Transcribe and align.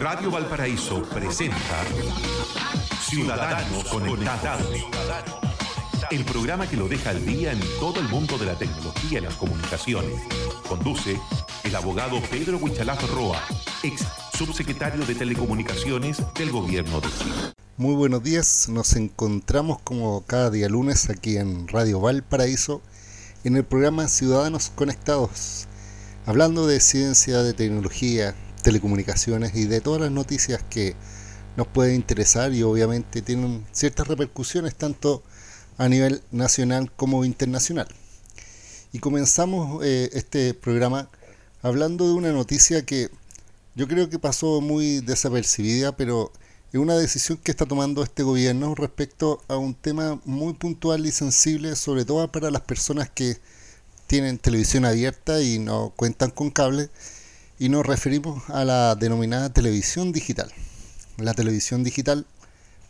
Radio 0.00 0.30
Valparaíso 0.30 1.02
presenta 1.02 1.84
Ciudadanos 3.00 3.84
Conectados. 3.84 4.66
El 6.10 6.24
programa 6.24 6.66
que 6.66 6.76
lo 6.76 6.88
deja 6.88 7.10
al 7.10 7.24
día 7.24 7.52
en 7.52 7.60
todo 7.78 8.00
el 8.00 8.08
mundo 8.08 8.36
de 8.36 8.46
la 8.46 8.58
tecnología 8.58 9.18
y 9.18 9.22
las 9.22 9.34
comunicaciones. 9.34 10.20
Conduce 10.68 11.18
el 11.62 11.76
abogado 11.76 12.20
Pedro 12.30 12.58
Huichalaf 12.58 13.08
Roa, 13.10 13.40
ex 13.82 14.04
subsecretario 14.36 15.06
de 15.06 15.14
Telecomunicaciones 15.14 16.22
del 16.34 16.50
Gobierno 16.50 17.00
de 17.00 17.08
Chile. 17.08 17.52
Muy 17.76 17.94
buenos 17.94 18.22
días, 18.22 18.68
nos 18.68 18.96
encontramos 18.96 19.78
como 19.82 20.24
cada 20.26 20.50
día 20.50 20.68
lunes 20.68 21.08
aquí 21.08 21.36
en 21.36 21.68
Radio 21.68 22.00
Valparaíso 22.00 22.82
en 23.44 23.56
el 23.56 23.64
programa 23.64 24.08
Ciudadanos 24.08 24.72
Conectados, 24.74 25.68
hablando 26.26 26.66
de 26.66 26.80
ciencia, 26.80 27.42
de 27.42 27.52
tecnología, 27.52 28.34
telecomunicaciones 28.64 29.54
y 29.54 29.66
de 29.66 29.80
todas 29.80 30.00
las 30.00 30.10
noticias 30.10 30.64
que 30.68 30.96
nos 31.56 31.68
pueden 31.68 31.94
interesar 31.94 32.52
y 32.52 32.64
obviamente 32.64 33.22
tienen 33.22 33.64
ciertas 33.70 34.08
repercusiones 34.08 34.74
tanto 34.74 35.22
a 35.78 35.88
nivel 35.88 36.22
nacional 36.32 36.90
como 36.90 37.24
internacional. 37.24 37.86
Y 38.92 38.98
comenzamos 38.98 39.84
eh, 39.84 40.10
este 40.14 40.54
programa 40.54 41.10
hablando 41.62 42.08
de 42.08 42.14
una 42.14 42.32
noticia 42.32 42.84
que 42.84 43.10
yo 43.74 43.86
creo 43.86 44.08
que 44.08 44.18
pasó 44.18 44.60
muy 44.60 45.00
desapercibida, 45.00 45.96
pero 45.96 46.32
es 46.72 46.80
una 46.80 46.96
decisión 46.96 47.38
que 47.38 47.50
está 47.50 47.66
tomando 47.66 48.02
este 48.02 48.22
gobierno 48.22 48.74
respecto 48.74 49.42
a 49.46 49.56
un 49.58 49.74
tema 49.74 50.20
muy 50.24 50.54
puntual 50.54 51.04
y 51.06 51.12
sensible, 51.12 51.76
sobre 51.76 52.04
todo 52.04 52.32
para 52.32 52.50
las 52.50 52.62
personas 52.62 53.10
que 53.10 53.38
tienen 54.06 54.38
televisión 54.38 54.84
abierta 54.84 55.42
y 55.42 55.58
no 55.58 55.92
cuentan 55.96 56.30
con 56.30 56.50
cable, 56.50 56.88
y 57.58 57.68
nos 57.68 57.86
referimos 57.86 58.42
a 58.50 58.64
la 58.64 58.94
denominada 58.94 59.52
televisión 59.52 60.12
digital. 60.12 60.50
La 61.18 61.34
televisión 61.34 61.84
digital, 61.84 62.26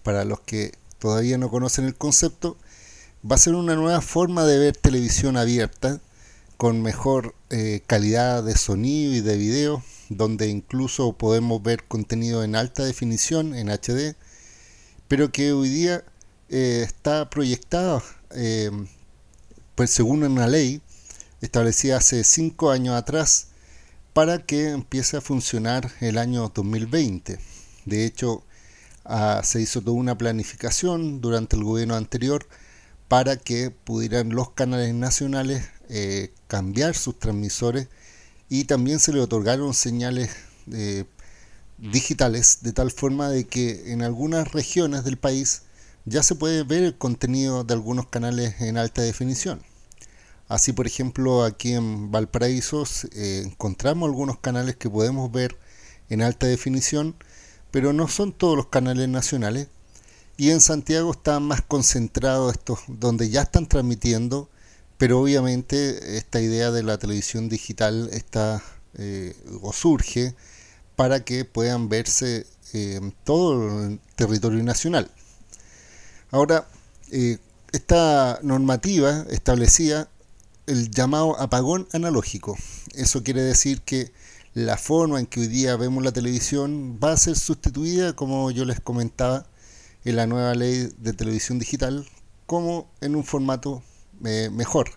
para 0.02 0.24
los 0.24 0.40
que 0.40 0.72
todavía 0.98 1.38
no 1.38 1.50
conocen 1.50 1.84
el 1.84 1.94
concepto, 1.94 2.56
va 3.30 3.36
a 3.36 3.38
ser 3.38 3.54
una 3.54 3.74
nueva 3.74 4.00
forma 4.00 4.44
de 4.44 4.58
ver 4.58 4.76
televisión 4.76 5.36
abierta 5.36 6.00
con 6.56 6.82
mejor 6.82 7.34
eh, 7.50 7.82
calidad 7.86 8.42
de 8.42 8.56
sonido 8.56 9.12
y 9.12 9.20
de 9.20 9.36
video, 9.36 9.82
donde 10.08 10.48
incluso 10.48 11.12
podemos 11.12 11.62
ver 11.62 11.84
contenido 11.84 12.44
en 12.44 12.56
alta 12.56 12.84
definición, 12.84 13.54
en 13.54 13.68
HD, 13.68 14.16
pero 15.08 15.30
que 15.30 15.52
hoy 15.52 15.68
día 15.68 16.04
eh, 16.48 16.82
está 16.86 17.28
proyectada, 17.28 18.02
eh, 18.30 18.70
pues 19.74 19.90
según 19.90 20.22
una 20.22 20.46
ley 20.46 20.80
establecida 21.40 21.98
hace 21.98 22.24
cinco 22.24 22.70
años 22.70 22.94
atrás, 22.94 23.48
para 24.14 24.38
que 24.38 24.70
empiece 24.70 25.16
a 25.16 25.20
funcionar 25.20 25.90
el 26.00 26.18
año 26.18 26.50
2020. 26.54 27.38
De 27.84 28.06
hecho, 28.06 28.44
ah, 29.04 29.42
se 29.44 29.60
hizo 29.60 29.82
toda 29.82 29.96
una 29.96 30.16
planificación 30.16 31.20
durante 31.20 31.56
el 31.56 31.64
gobierno 31.64 31.96
anterior 31.96 32.46
para 33.08 33.36
que 33.36 33.70
pudieran 33.70 34.30
los 34.30 34.50
canales 34.52 34.94
nacionales 34.94 35.68
eh, 35.90 36.32
cambiar 36.46 36.94
sus 36.94 37.18
transmisores 37.18 37.88
y 38.48 38.64
también 38.64 39.00
se 39.00 39.12
le 39.12 39.20
otorgaron 39.20 39.74
señales 39.74 40.30
eh, 40.72 41.04
digitales 41.78 42.58
de 42.62 42.72
tal 42.72 42.92
forma 42.92 43.28
de 43.28 43.46
que 43.48 43.92
en 43.92 44.02
algunas 44.02 44.52
regiones 44.52 45.02
del 45.04 45.18
país 45.18 45.62
ya 46.04 46.22
se 46.22 46.36
puede 46.36 46.62
ver 46.62 46.84
el 46.84 46.96
contenido 46.96 47.64
de 47.64 47.74
algunos 47.74 48.06
canales 48.08 48.60
en 48.60 48.78
alta 48.78 49.02
definición. 49.02 49.60
Así, 50.48 50.72
por 50.72 50.86
ejemplo, 50.86 51.42
aquí 51.42 51.72
en 51.72 52.10
Valparaíso 52.10 52.84
eh, 53.12 53.42
encontramos 53.46 54.08
algunos 54.08 54.38
canales 54.38 54.76
que 54.76 54.90
podemos 54.90 55.32
ver 55.32 55.58
en 56.10 56.20
alta 56.20 56.46
definición, 56.46 57.16
pero 57.70 57.92
no 57.92 58.08
son 58.08 58.32
todos 58.32 58.56
los 58.56 58.66
canales 58.66 59.08
nacionales. 59.08 59.68
Y 60.36 60.50
en 60.50 60.60
Santiago 60.60 61.12
están 61.12 61.44
más 61.44 61.62
concentrados 61.62 62.52
estos, 62.52 62.80
donde 62.88 63.30
ya 63.30 63.42
están 63.42 63.66
transmitiendo, 63.68 64.50
pero 64.98 65.20
obviamente 65.20 66.18
esta 66.18 66.40
idea 66.40 66.70
de 66.70 66.82
la 66.82 66.98
televisión 66.98 67.48
digital 67.48 68.10
está 68.12 68.62
eh, 68.98 69.34
o 69.62 69.72
surge 69.72 70.34
para 70.96 71.24
que 71.24 71.44
puedan 71.44 71.88
verse 71.88 72.46
eh, 72.74 73.00
todo 73.24 73.86
el 73.86 74.00
territorio 74.16 74.62
nacional. 74.62 75.10
Ahora, 76.30 76.66
esta 77.72 78.40
normativa 78.42 79.24
establecía 79.30 80.08
el 80.66 80.90
llamado 80.90 81.38
apagón 81.40 81.88
analógico. 81.92 82.56
Eso 82.94 83.22
quiere 83.22 83.42
decir 83.42 83.82
que 83.82 84.12
la 84.54 84.76
forma 84.76 85.20
en 85.20 85.26
que 85.26 85.40
hoy 85.40 85.48
día 85.48 85.76
vemos 85.76 86.04
la 86.04 86.12
televisión 86.12 86.98
va 87.02 87.12
a 87.12 87.16
ser 87.16 87.36
sustituida, 87.36 88.14
como 88.14 88.50
yo 88.50 88.64
les 88.64 88.80
comentaba, 88.80 89.46
en 90.04 90.16
la 90.16 90.26
nueva 90.26 90.54
ley 90.54 90.88
de 90.98 91.12
televisión 91.12 91.58
digital, 91.58 92.06
como 92.46 92.88
en 93.00 93.16
un 93.16 93.24
formato 93.24 93.82
eh, 94.24 94.50
mejor. 94.52 94.90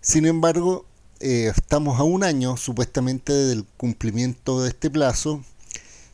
Sin 0.00 0.26
embargo, 0.26 0.84
eh, 1.20 1.52
estamos 1.56 1.98
a 1.98 2.02
un 2.02 2.22
año 2.22 2.56
supuestamente 2.56 3.32
del 3.32 3.64
cumplimiento 3.76 4.62
de 4.62 4.68
este 4.68 4.90
plazo 4.90 5.42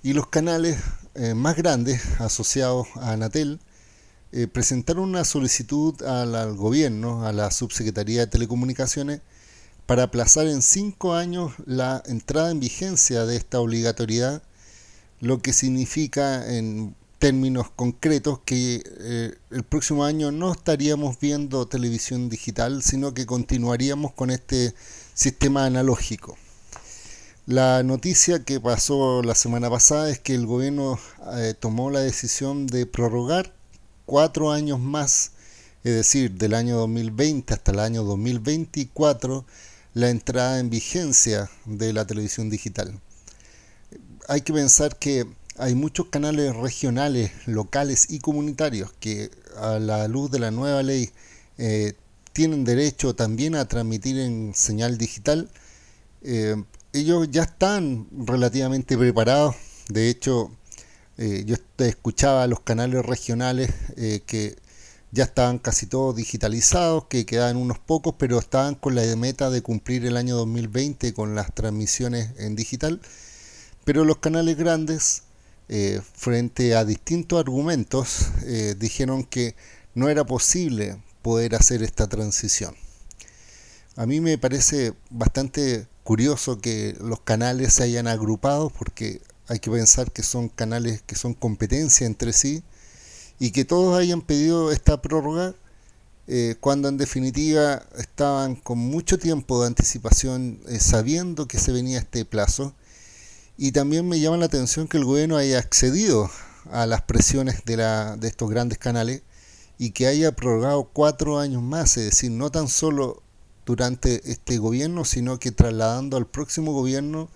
y 0.03 0.13
los 0.13 0.29
canales 0.29 0.79
eh, 1.15 1.35
más 1.35 1.57
grandes 1.57 2.03
asociados 2.21 2.87
a 2.97 3.13
Anatel 3.13 3.61
eh, 4.33 4.47
presentaron 4.47 5.05
una 5.05 5.25
solicitud 5.25 6.03
al, 6.03 6.57
gobierno, 6.57 7.27
a 7.27 7.33
la 7.33 7.51
Subsecretaría 7.51 8.21
de 8.21 8.27
Telecomunicaciones, 8.29 9.21
para 9.85 10.05
aplazar 10.05 10.47
en 10.47 10.63
cinco 10.63 11.15
años 11.15 11.53
la 11.67 12.03
entrada 12.07 12.51
en 12.51 12.59
vigencia 12.59 13.27
de 13.27 13.37
esta 13.37 13.61
obligatoriedad, 13.61 14.43
lo 15.21 15.43
que 15.43 15.53
significa 15.53 16.57
en 16.57 16.95
términos 17.19 17.71
concretos 17.77 18.41
que 18.45 18.83
eh, 19.01 19.35
el 19.51 19.65
próximo 19.65 20.05
año 20.05 20.33
no 20.33 20.53
estaríamos 20.53 21.21
viendo 21.21 21.69
televisión 21.69 22.31
digital, 22.31 22.83
sino 22.83 23.13
que 23.13 23.27
continuaríamos 23.27 24.13
con 24.13 24.31
este 24.31 24.75
sistema 25.15 25.67
analógico. 25.67 26.39
La 27.47 27.83
noticia 27.83 28.45
que 28.45 28.61
pasó 28.61 29.23
la 29.23 29.35
semana 29.35 29.69
pasada 29.69 30.09
es 30.11 30.21
que 30.21 30.35
el 30.35 30.47
gobierno 30.47 30.99
eh, 31.35 31.55
tomó 31.59 31.91
la 31.91 32.01
decisión 32.01 32.67
de 32.67 32.87
prorrogar 32.87 33.53
cuatro 34.13 34.53
años 34.53 34.79
más, 34.79 35.31
es 35.85 35.95
decir, 35.95 36.33
del 36.33 36.53
año 36.53 36.77
2020 36.77 37.55
hasta 37.55 37.73
el 37.73 37.79
año 37.79 38.05
2024, 38.05 39.47
la 39.95 40.11
entrada 40.11 40.61
en 40.61 40.69
vigencia 40.69 41.49
de 41.65 41.95
la 41.95 42.07
televisión 42.07 42.51
digital. 42.51 43.01
Hay 44.29 44.43
que 44.43 44.53
pensar 44.53 44.99
que 44.99 45.27
hay 45.57 45.75
muchos 45.75 46.09
canales 46.09 46.55
regionales, 46.55 47.31
locales 47.47 48.11
y 48.11 48.19
comunitarios 48.19 48.93
que 49.01 49.31
a 49.57 49.79
la 49.79 50.07
luz 50.09 50.31
de 50.31 50.41
la 50.41 50.51
nueva 50.51 50.83
ley 50.83 51.09
eh, 51.57 51.95
tienen 52.35 52.65
derecho 52.65 53.15
también 53.15 53.55
a 53.55 53.67
transmitir 53.67 54.19
en 54.19 54.53
señal 54.55 54.99
digital. 54.99 55.49
Eh, 56.21 56.63
ellos 56.93 57.31
ya 57.31 57.45
están 57.45 58.09
relativamente 58.13 58.99
preparados. 58.99 59.57
De 59.89 60.11
hecho, 60.11 60.51
eh, 61.25 61.45
yo 61.47 61.55
escuchaba 61.79 62.49
los 62.49 62.59
canales 62.59 63.07
regionales 63.07 63.71
eh, 63.97 64.23
que 64.27 64.57
ya 65.13 65.23
estaban 65.23 65.61
casi 65.61 65.87
todos 65.87 66.17
digitalizados, 66.17 67.05
que 67.05 67.25
quedaban 67.25 67.59
unos 67.59 67.79
pocos, 67.79 68.17
pero 68.19 68.41
estaban 68.41 68.75
con 68.75 68.97
la 68.97 69.05
meta 69.15 69.49
de 69.49 69.63
cumplir 69.63 70.05
el 70.05 70.17
año 70.17 70.35
2020 70.35 71.15
con 71.15 71.37
las 71.37 71.55
transmisiones 71.55 72.31
en 72.39 72.57
digital. 72.57 73.01
Pero 73.85 74.05
los 74.05 74.17
canales 74.19 74.57
grandes, 74.57 75.23
eh, 75.69 76.01
frente 76.13 76.75
a 76.75 76.85
distintos 76.85 77.39
argumentos, 77.39 78.27
dijeron 78.79 79.23
que 79.23 79.55
no 79.95 80.09
era 80.09 80.25
posible 80.25 81.01
poder 81.23 81.55
hacer 81.55 81.85
esta 81.85 82.09
transición. 82.09 82.75
A 83.95 84.07
mí 84.07 84.21
me 84.21 84.39
parece 84.39 84.95
bastante 85.11 85.87
curioso 86.03 86.59
que 86.59 86.97
los 87.01 87.21
canales 87.21 87.75
se 87.75 87.85
hayan 87.85 88.09
agrupado 88.09 88.71
porque 88.71 89.21
hay 89.49 89.59
que 89.59 89.71
pensar 89.71 90.13
que 90.13 90.23
son 90.23 90.49
canales 90.49 91.03
que 91.03 91.17
son 91.17 91.35
competencia 91.35 92.07
entre 92.07 92.33
sí 92.33 92.63
y 93.39 93.51
que 93.51 93.65
todos 93.65 93.99
hayan 93.99 94.23
pedido 94.23 94.73
esta 94.73 95.03
prórroga 95.03 95.55
eh, 96.29 96.55
cuando 96.61 96.89
en 96.89 96.99
definitiva 96.99 97.85
estaban 97.99 98.55
con 98.55 98.79
mucho 98.79 99.19
tiempo 99.19 99.61
de 99.61 99.67
anticipación 99.67 100.61
eh, 100.69 100.79
sabiendo 100.79 101.49
que 101.49 101.59
se 101.59 101.73
venía 101.73 101.99
este 101.99 102.25
plazo. 102.25 102.75
Y 103.59 103.73
también 103.73 104.09
me 104.09 104.21
llama 104.21 104.37
la 104.37 104.47
atención 104.47 104.89
que 104.89 104.99
el 104.99 105.05
gobierno 105.05 105.37
haya 105.37 105.59
accedido 105.59 106.31
a 106.71 106.87
las 106.87 107.03
presiones 107.03 107.65
de, 107.65 107.77
la, 107.77 108.17
de 108.17 108.29
estos 108.29 108.49
grandes 108.49 108.79
canales 108.79 109.23
y 109.79 109.91
que 109.91 110.07
haya 110.07 110.33
prorrogado 110.33 110.85
cuatro 110.85 111.39
años 111.39 111.63
más, 111.63 111.97
es 111.97 112.05
decir, 112.05 112.31
no 112.31 112.51
tan 112.51 112.69
solo 112.69 113.23
durante 113.67 114.31
este 114.31 114.59
gobierno, 114.59 115.05
sino 115.05 115.39
que 115.39 115.51
trasladando 115.51 116.17
al 116.17 116.27
próximo 116.27 116.73
gobierno 116.73 117.29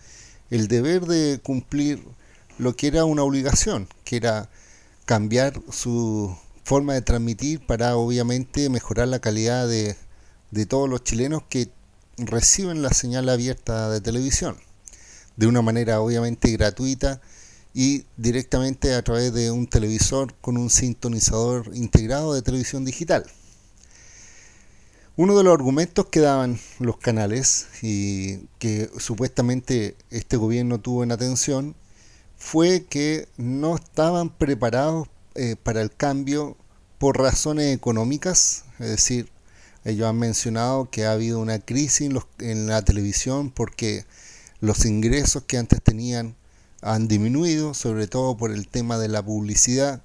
el 0.50 0.68
deber 0.68 1.06
de 1.06 1.40
cumplir 1.42 2.02
lo 2.58 2.76
que 2.76 2.86
era 2.86 3.04
una 3.04 3.22
obligación, 3.22 3.88
que 4.04 4.16
era 4.16 4.48
cambiar 5.04 5.60
su 5.70 6.36
forma 6.64 6.94
de 6.94 7.02
transmitir 7.02 7.64
para 7.64 7.96
obviamente 7.96 8.68
mejorar 8.70 9.08
la 9.08 9.20
calidad 9.20 9.68
de, 9.68 9.96
todos 10.68 10.88
los 10.88 11.04
chilenos 11.04 11.42
que 11.48 11.68
reciben 12.16 12.82
la 12.82 12.90
señal 12.90 13.28
abierta 13.28 13.90
de 13.90 14.00
televisión, 14.00 14.56
de 15.36 15.46
una 15.46 15.62
manera 15.62 16.00
obviamente 16.00 16.50
gratuita 16.50 17.20
y 17.74 18.04
directamente 18.16 18.94
a 18.94 19.02
través 19.02 19.34
de 19.34 19.50
un 19.50 19.66
televisor 19.66 20.34
con 20.40 20.56
un 20.56 20.70
sintonizador 20.70 21.70
integrado 21.74 22.32
de 22.32 22.42
televisión 22.42 22.84
digital. 22.84 23.26
Uno 25.18 25.34
de 25.38 25.44
los 25.44 25.54
argumentos 25.54 26.06
que 26.06 26.20
daban 26.20 26.60
los 26.78 26.98
canales 26.98 27.68
y 27.80 28.48
que 28.58 28.90
supuestamente 28.98 29.96
este 30.10 30.36
gobierno 30.36 30.78
tuvo 30.78 31.04
en 31.04 31.10
atención 31.10 31.74
fue 32.36 32.84
que 32.84 33.26
no 33.38 33.76
estaban 33.76 34.28
preparados 34.28 35.08
eh, 35.34 35.56
para 35.56 35.80
el 35.80 35.90
cambio 35.90 36.58
por 36.98 37.16
razones 37.16 37.74
económicas, 37.74 38.64
es 38.78 38.90
decir, 38.90 39.30
ellos 39.86 40.06
han 40.06 40.18
mencionado 40.18 40.90
que 40.90 41.06
ha 41.06 41.12
habido 41.12 41.40
una 41.40 41.60
crisis 41.60 42.10
en, 42.38 42.66
la 42.66 42.82
televisión 42.82 43.50
porque 43.50 44.04
los 44.60 44.84
ingresos 44.84 45.44
que 45.44 45.56
antes 45.56 45.80
tenían 45.80 46.36
han 46.82 47.08
disminuido, 47.08 47.72
sobre 47.72 48.06
todo 48.06 48.36
por 48.36 48.52
el 48.52 48.68
tema 48.68 48.98
de 48.98 49.08
la 49.08 49.24
publicidad, 49.24 50.02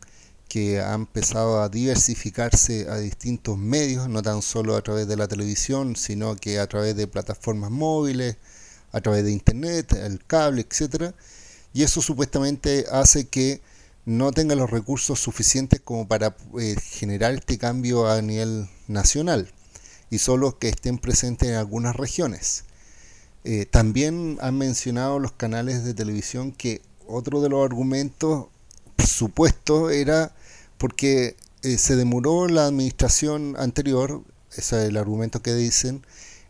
que 0.51 0.81
ha 0.81 0.93
empezado 0.95 1.61
a 1.61 1.69
diversificarse 1.69 2.85
a 2.89 2.97
distintos 2.97 3.57
medios, 3.57 4.09
no 4.09 4.21
tan 4.21 4.41
solo 4.41 4.75
a 4.75 4.81
través 4.81 5.07
de 5.07 5.15
la 5.15 5.29
televisión, 5.29 5.95
sino 5.95 6.35
que 6.35 6.59
a 6.59 6.67
través 6.67 6.97
de 6.97 7.07
plataformas 7.07 7.71
móviles, 7.71 8.35
a 8.91 8.99
través 8.99 9.23
de 9.23 9.31
internet, 9.31 9.93
el 9.93 10.21
cable, 10.25 10.67
etcétera, 10.69 11.13
y 11.73 11.83
eso 11.83 12.01
supuestamente 12.01 12.85
hace 12.91 13.29
que 13.29 13.61
no 14.03 14.33
tenga 14.33 14.55
los 14.55 14.69
recursos 14.69 15.21
suficientes 15.21 15.79
como 15.79 16.05
para 16.05 16.35
eh, 16.59 16.75
generar 16.83 17.33
este 17.33 17.57
cambio 17.57 18.09
a 18.09 18.21
nivel 18.21 18.67
nacional 18.89 19.49
y 20.09 20.17
solo 20.17 20.59
que 20.59 20.67
estén 20.67 20.97
presentes 20.97 21.47
en 21.47 21.55
algunas 21.55 21.95
regiones. 21.95 22.65
Eh, 23.45 23.65
también 23.71 24.37
han 24.41 24.57
mencionado 24.57 25.17
los 25.17 25.31
canales 25.31 25.85
de 25.85 25.93
televisión 25.93 26.51
que 26.51 26.81
otro 27.07 27.39
de 27.39 27.47
los 27.47 27.63
argumentos 27.63 28.47
supuestos 28.97 29.93
era 29.93 30.33
porque 30.81 31.35
eh, 31.61 31.77
se 31.77 31.95
demoró 31.95 32.47
la 32.47 32.65
administración 32.65 33.55
anterior, 33.59 34.23
ese 34.49 34.81
es 34.81 34.89
el 34.89 34.97
argumento 34.97 35.43
que 35.43 35.53
dicen, 35.53 36.03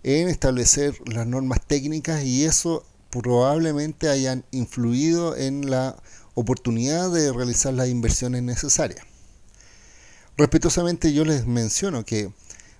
en 0.04 0.30
establecer 0.30 0.96
las 1.06 1.28
normas 1.28 1.60
técnicas 1.68 2.24
y 2.24 2.46
eso 2.46 2.86
probablemente 3.10 4.08
hayan 4.08 4.46
influido 4.52 5.36
en 5.36 5.70
la 5.70 6.02
oportunidad 6.34 7.12
de 7.12 7.34
realizar 7.34 7.74
las 7.74 7.90
inversiones 7.90 8.42
necesarias. 8.42 9.06
Respetuosamente 10.38 11.12
yo 11.12 11.26
les 11.26 11.46
menciono 11.46 12.06
que 12.06 12.32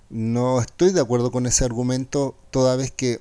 no 0.10 0.62
estoy 0.62 0.94
de 0.94 1.02
acuerdo 1.02 1.34
con 1.34 1.46
ese 1.46 1.66
argumento 1.66 2.34
toda 2.52 2.78
vez 2.78 2.92
que 2.92 3.20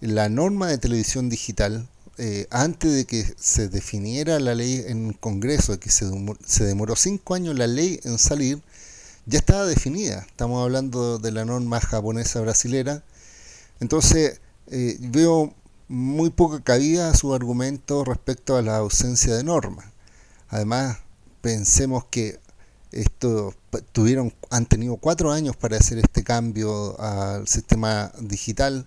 la 0.00 0.28
norma 0.28 0.68
de 0.68 0.78
televisión 0.78 1.28
digital, 1.28 1.88
eh, 2.18 2.46
antes 2.50 2.92
de 2.92 3.04
que 3.04 3.24
se 3.38 3.68
definiera 3.68 4.38
la 4.38 4.54
ley 4.54 4.84
en 4.86 5.06
el 5.08 5.18
Congreso, 5.18 5.78
que 5.80 5.90
se, 5.90 6.06
se 6.46 6.64
demoró 6.64 6.96
cinco 6.96 7.34
años 7.34 7.56
la 7.56 7.66
ley 7.66 8.00
en 8.04 8.18
salir, 8.18 8.60
ya 9.26 9.38
estaba 9.38 9.64
definida. 9.66 10.24
Estamos 10.28 10.62
hablando 10.62 11.18
de 11.18 11.32
la 11.32 11.44
norma 11.44 11.80
japonesa 11.80 12.40
brasilera. 12.40 13.02
Entonces, 13.80 14.40
eh, 14.68 14.96
veo 15.00 15.54
muy 15.88 16.30
poca 16.30 16.62
cabida 16.62 17.10
a 17.10 17.14
su 17.14 17.34
argumento 17.34 18.04
respecto 18.04 18.56
a 18.56 18.62
la 18.62 18.76
ausencia 18.78 19.34
de 19.34 19.44
normas. 19.44 19.86
Además, 20.48 20.98
pensemos 21.40 22.04
que 22.10 22.40
esto 22.92 23.54
tuvieron, 23.92 24.34
han 24.50 24.66
tenido 24.66 24.96
cuatro 24.96 25.32
años 25.32 25.56
para 25.56 25.78
hacer 25.78 25.98
este 25.98 26.22
cambio 26.22 26.98
al 27.00 27.48
sistema 27.48 28.12
digital 28.20 28.86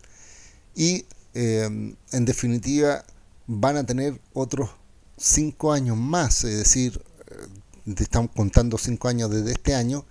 y 0.75 1.05
eh, 1.33 1.95
en 2.11 2.25
definitiva 2.25 3.03
van 3.47 3.77
a 3.77 3.85
tener 3.85 4.19
otros 4.33 4.69
cinco 5.17 5.71
años 5.71 5.97
más, 5.97 6.43
es 6.43 6.57
decir, 6.57 7.01
eh, 7.27 7.93
estamos 7.97 8.31
contando 8.35 8.77
cinco 8.77 9.07
años 9.07 9.29
desde 9.29 9.51
este 9.51 9.75
año 9.75 10.05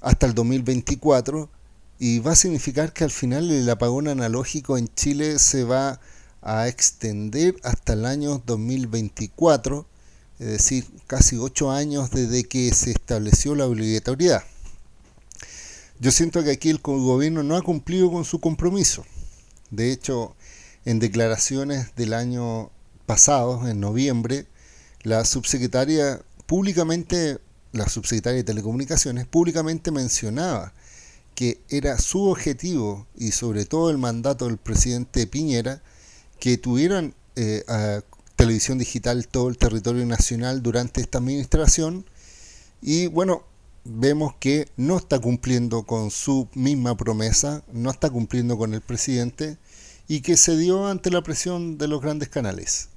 hasta 0.00 0.26
el 0.26 0.34
2024 0.34 1.50
y 1.98 2.20
va 2.20 2.32
a 2.32 2.36
significar 2.36 2.92
que 2.92 3.04
al 3.04 3.10
final 3.10 3.50
el 3.50 3.68
apagón 3.68 4.08
analógico 4.08 4.78
en 4.78 4.88
Chile 4.94 5.38
se 5.38 5.64
va 5.64 6.00
a 6.42 6.68
extender 6.68 7.56
hasta 7.64 7.94
el 7.94 8.06
año 8.06 8.42
2024, 8.46 9.86
es 10.38 10.46
decir, 10.46 10.86
casi 11.06 11.36
ocho 11.36 11.72
años 11.72 12.10
desde 12.10 12.44
que 12.44 12.72
se 12.72 12.92
estableció 12.92 13.56
la 13.56 13.66
obligatoriedad. 13.66 14.44
Yo 15.98 16.12
siento 16.12 16.44
que 16.44 16.52
aquí 16.52 16.70
el 16.70 16.78
gobierno 16.78 17.42
no 17.42 17.56
ha 17.56 17.62
cumplido 17.62 18.12
con 18.12 18.24
su 18.24 18.40
compromiso. 18.40 19.04
De 19.70 19.90
hecho, 19.90 20.36
en 20.88 21.00
declaraciones 21.00 21.94
del 21.96 22.14
año 22.14 22.70
pasado, 23.04 23.68
en 23.68 23.78
noviembre, 23.78 24.46
la 25.02 25.26
subsecretaria 25.26 26.22
públicamente, 26.46 27.36
la 27.72 27.90
subsecretaria 27.90 28.38
de 28.38 28.44
Telecomunicaciones 28.44 29.26
públicamente 29.26 29.90
mencionaba 29.90 30.72
que 31.34 31.60
era 31.68 31.98
su 31.98 32.24
objetivo 32.24 33.06
y 33.14 33.32
sobre 33.32 33.66
todo 33.66 33.90
el 33.90 33.98
mandato 33.98 34.46
del 34.46 34.56
presidente 34.56 35.26
Piñera 35.26 35.82
que 36.40 36.56
tuvieran 36.56 37.14
eh, 37.36 37.64
televisión 38.36 38.78
digital 38.78 39.28
todo 39.28 39.50
el 39.50 39.58
territorio 39.58 40.06
nacional 40.06 40.62
durante 40.62 41.02
esta 41.02 41.18
administración. 41.18 42.06
Y 42.80 43.08
bueno, 43.08 43.42
vemos 43.84 44.32
que 44.40 44.68
no 44.78 44.96
está 44.96 45.18
cumpliendo 45.18 45.82
con 45.82 46.10
su 46.10 46.48
misma 46.54 46.96
promesa, 46.96 47.62
no 47.74 47.90
está 47.90 48.08
cumpliendo 48.08 48.56
con 48.56 48.72
el 48.72 48.80
presidente 48.80 49.58
y 50.08 50.22
que 50.22 50.36
se 50.36 50.56
dio 50.56 50.88
ante 50.88 51.10
la 51.10 51.22
presión 51.22 51.78
de 51.78 51.86
los 51.86 52.00
grandes 52.00 52.28
canales. 52.28 52.88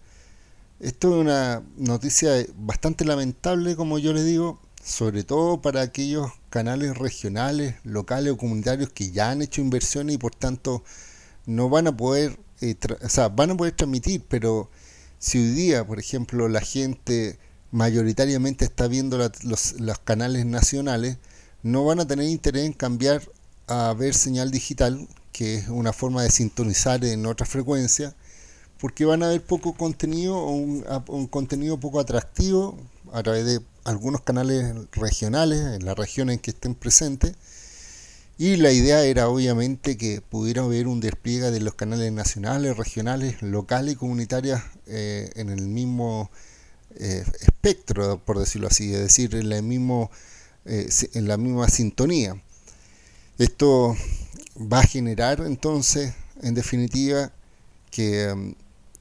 Esto 0.79 1.09
es 1.09 1.21
una 1.21 1.61
noticia 1.77 2.31
bastante 2.55 3.05
lamentable, 3.05 3.75
como 3.75 3.99
yo 3.99 4.13
les 4.13 4.25
digo, 4.25 4.59
sobre 4.83 5.23
todo 5.23 5.61
para 5.61 5.81
aquellos 5.81 6.31
canales 6.49 6.97
regionales, 6.97 7.75
locales 7.83 8.33
o 8.33 8.37
comunitarios 8.37 8.89
que 8.89 9.11
ya 9.11 9.29
han 9.29 9.41
hecho 9.41 9.61
inversiones 9.61 10.15
y 10.15 10.17
por 10.17 10.33
tanto 10.33 10.83
no 11.45 11.69
van 11.69 11.87
a 11.87 11.95
poder 11.95 12.39
eh, 12.61 12.75
o 13.03 13.09
sea, 13.09 13.29
van 13.29 13.51
a 13.51 13.57
poder 13.57 13.73
transmitir, 13.73 14.23
pero 14.27 14.69
si 15.17 15.39
hoy 15.39 15.49
día, 15.51 15.85
por 15.85 15.99
ejemplo, 15.99 16.47
la 16.47 16.61
gente 16.61 17.39
mayoritariamente 17.71 18.65
está 18.65 18.87
viendo 18.87 19.17
los, 19.17 19.79
los 19.79 19.99
canales 19.99 20.45
nacionales, 20.45 21.17
no 21.63 21.85
van 21.85 21.99
a 21.99 22.07
tener 22.07 22.27
interés 22.27 22.65
en 22.65 22.73
cambiar 22.73 23.23
a 23.67 23.93
ver 23.93 24.13
señal 24.13 24.51
digital, 24.51 25.07
que 25.31 25.55
es 25.55 25.69
una 25.69 25.93
forma 25.93 26.23
de 26.23 26.29
sintonizar 26.29 27.03
en 27.05 27.25
otra 27.25 27.45
frecuencia, 27.45 28.15
porque 28.79 29.05
van 29.05 29.23
a 29.23 29.29
ver 29.29 29.41
poco 29.41 29.73
contenido 29.73 30.37
o 30.37 30.51
un, 30.51 31.27
contenido 31.27 31.79
poco 31.79 31.99
atractivo 31.99 32.77
a 33.13 33.21
través 33.23 33.45
de 33.45 33.59
algunos 33.83 34.21
canales 34.21 34.73
regionales, 34.91 35.59
en 35.59 35.85
la 35.85 35.93
región 35.93 36.29
en 36.29 36.39
que 36.39 36.51
estén 36.51 36.75
presentes, 36.75 37.35
y 38.37 38.55
la 38.55 38.71
idea 38.71 39.03
era 39.03 39.29
obviamente 39.29 39.97
que 39.97 40.21
pudiera 40.21 40.63
haber 40.63 40.87
un 40.87 40.99
despliegue 40.99 41.51
de 41.51 41.59
los 41.59 41.75
canales 41.75 42.11
nacionales, 42.11 42.75
regionales, 42.75 43.41
locales 43.43 43.93
y 43.93 43.97
comunitarios 43.97 44.59
eh, 44.87 45.29
en 45.35 45.49
el 45.49 45.67
mismo 45.67 46.31
eh, 46.95 47.23
espectro, 47.41 48.19
por 48.25 48.39
decirlo 48.39 48.67
así, 48.67 48.93
es 48.93 48.99
decir, 48.99 49.35
en, 49.35 49.51
el 49.51 49.63
mismo, 49.63 50.09
eh, 50.65 50.89
en 51.13 51.27
la 51.27 51.37
misma 51.37 51.69
sintonía. 51.69 52.41
Esto 53.37 53.95
va 54.71 54.79
a 54.79 54.87
generar 54.87 55.41
entonces, 55.41 56.13
en 56.41 56.53
definitiva, 56.53 57.31
que 57.91 58.33
mm, 58.33 58.53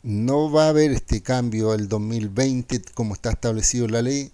no 0.03 0.51
va 0.51 0.67
a 0.67 0.69
haber 0.71 0.93
este 0.93 1.23
cambio 1.23 1.75
el 1.75 1.89
2020 1.89 2.83
como 2.95 3.15
está 3.15 3.31
establecido 3.31 3.89
la 3.89 4.03
ley. 4.03 4.33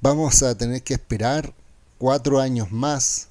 Vamos 0.00 0.42
a 0.42 0.56
tener 0.56 0.82
que 0.82 0.94
esperar 0.94 1.54
cuatro 1.98 2.40
años 2.40 2.70
más 2.72 3.28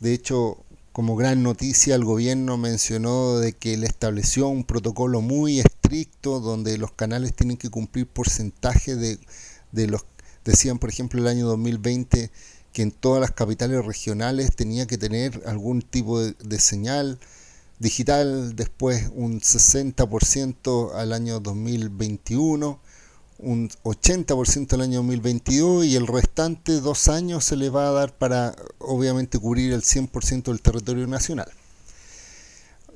de 0.00 0.14
hecho, 0.14 0.58
como 0.92 1.16
gran 1.16 1.42
noticia, 1.42 1.96
el 1.96 2.04
gobierno 2.04 2.56
mencionó 2.56 3.38
de 3.38 3.52
que 3.52 3.76
le 3.76 3.86
estableció 3.86 4.48
un 4.48 4.62
protocolo 4.62 5.20
muy 5.20 5.58
estricto 5.58 6.38
donde 6.40 6.78
los 6.78 6.92
canales 6.92 7.34
tienen 7.34 7.56
que 7.56 7.68
cumplir 7.68 8.06
porcentaje 8.06 8.94
de, 8.94 9.18
de 9.72 9.86
los, 9.88 10.04
decían 10.44 10.78
por 10.78 10.90
ejemplo 10.90 11.20
el 11.20 11.26
año 11.26 11.46
2020 11.46 12.30
que 12.78 12.82
en 12.82 12.92
todas 12.92 13.20
las 13.20 13.32
capitales 13.32 13.84
regionales 13.84 14.54
tenía 14.54 14.86
que 14.86 14.96
tener 14.96 15.42
algún 15.46 15.82
tipo 15.82 16.20
de, 16.20 16.34
de 16.34 16.60
señal 16.60 17.18
digital, 17.80 18.54
después 18.54 19.10
un 19.16 19.40
60% 19.40 20.94
al 20.94 21.12
año 21.12 21.40
2021 21.40 22.78
un 23.38 23.68
80% 23.82 24.74
el 24.74 24.80
año 24.80 24.98
2022 24.98 25.86
y 25.86 25.96
el 25.96 26.06
restante 26.06 26.80
dos 26.80 27.08
años 27.08 27.44
se 27.44 27.56
le 27.56 27.68
va 27.68 27.88
a 27.88 27.92
dar 27.92 28.16
para 28.16 28.54
obviamente 28.78 29.40
cubrir 29.40 29.72
el 29.72 29.82
100% 29.82 30.44
del 30.44 30.62
territorio 30.62 31.08
nacional. 31.08 31.50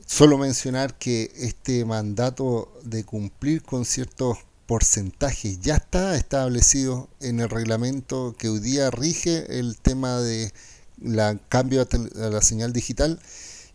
Solo 0.06 0.38
mencionar 0.38 0.96
que 0.96 1.32
este 1.34 1.84
mandato 1.84 2.72
de 2.84 3.02
cumplir 3.02 3.64
con 3.64 3.84
ciertos 3.84 4.38
porcentajes 4.72 5.60
ya 5.60 5.76
está 5.76 6.16
establecido 6.16 7.10
en 7.20 7.40
el 7.40 7.50
reglamento 7.50 8.34
que 8.38 8.48
hoy 8.48 8.58
día 8.58 8.90
rige 8.90 9.58
el 9.58 9.76
tema 9.76 10.18
de 10.18 10.50
la 10.98 11.36
cambio 11.50 11.82
a 11.82 12.28
la 12.30 12.40
señal 12.40 12.72
digital 12.72 13.20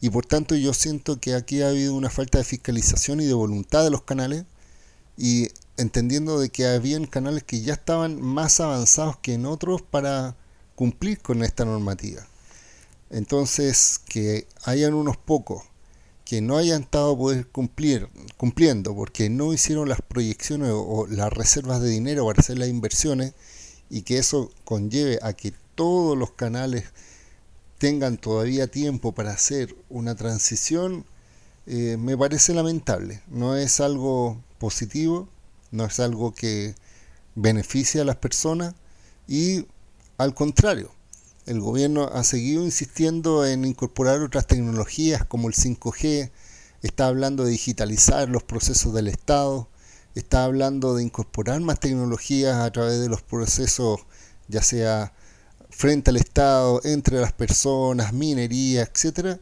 y 0.02 0.10
por 0.10 0.26
tanto 0.26 0.56
yo 0.56 0.74
siento 0.74 1.20
que 1.20 1.36
aquí 1.36 1.62
ha 1.62 1.70
habido 1.70 1.94
una 1.94 2.10
falta 2.10 2.40
de 2.40 2.46
fiscalización 2.46 3.22
y 3.22 3.26
de 3.26 3.36
voluntad 3.36 3.84
de 3.84 3.92
los 3.92 4.02
canales 4.02 4.46
y 5.18 5.50
entendiendo 5.78 6.40
de 6.40 6.50
que 6.50 6.66
habían 6.66 7.06
canales 7.06 7.44
que 7.44 7.62
ya 7.62 7.74
estaban 7.74 8.20
más 8.20 8.60
avanzados 8.60 9.18
que 9.18 9.36
en 9.36 9.46
otros 9.46 9.84
para 9.84 10.36
cumplir 10.74 11.22
con 11.22 11.44
esta 11.44 11.64
normativa. 11.64 12.26
Entonces, 13.12 14.00
que 14.04 14.48
hayan 14.64 14.96
unos 14.96 15.16
pocos 15.16 15.62
que 16.28 16.42
no 16.42 16.58
hayan 16.58 16.82
estado 16.82 17.18
poder 17.18 17.48
cumplir, 17.48 18.10
cumpliendo 18.36 18.94
porque 18.94 19.30
no 19.30 19.54
hicieron 19.54 19.88
las 19.88 20.02
proyecciones 20.02 20.72
o, 20.74 21.08
las 21.08 21.32
reservas 21.32 21.82
de 21.82 21.90
dinero 21.90 22.26
para 22.26 22.42
hacer 22.42 22.60
las 22.60 22.68
inversiones 22.68 23.34
y 23.90 24.02
que 24.02 24.18
eso 24.18 24.52
conlleve 24.66 25.20
a 25.22 25.32
que 25.32 25.54
todos 25.76 26.18
los 26.18 26.32
canales 26.32 26.84
tengan 27.78 28.18
todavía 28.18 28.68
tiempo 28.68 29.14
para 29.14 29.32
hacer 29.32 29.74
una 29.88 30.16
transición, 30.16 31.06
eh, 31.66 31.96
me 31.98 32.18
parece 32.18 32.54
lamentable. 32.54 33.22
No 33.28 33.56
es 33.56 33.80
algo 33.80 34.44
positivo, 34.60 35.30
no 35.72 35.86
es 35.86 35.98
algo 36.02 36.34
que 36.34 36.76
beneficie 37.36 38.02
a 38.02 38.06
las 38.06 38.18
personas 38.18 38.76
y 39.30 39.66
al 40.18 40.34
contrario, 40.34 40.92
el 41.48 41.62
gobierno 41.62 42.10
ha 42.14 42.24
seguido 42.26 42.64
insistiendo 42.64 43.46
en 43.46 43.64
incorporar 43.64 44.22
otras 44.22 44.48
tecnologías 44.48 45.26
como 45.26 45.48
el 45.48 45.56
5G, 45.56 46.30
está 46.82 47.08
hablando 47.08 47.46
de 47.46 47.52
digitalizar 47.52 48.30
los 48.30 48.44
procesos 48.44 48.94
del 48.94 49.08
Estado, 49.08 49.70
está 50.14 50.44
hablando 50.44 50.94
de 50.94 51.04
incorporar 51.04 51.62
más 51.62 51.80
tecnologías 51.80 52.58
a 52.58 52.72
través 52.72 53.00
de 53.00 53.08
los 53.08 53.22
procesos, 53.22 54.02
ya 54.50 54.62
sea 54.62 55.14
frente 55.70 56.10
al 56.10 56.18
Estado, 56.18 56.82
entre 56.84 57.22
las 57.22 57.32
personas, 57.32 58.12
minería, 58.12 58.84
etcétera, 58.84 59.40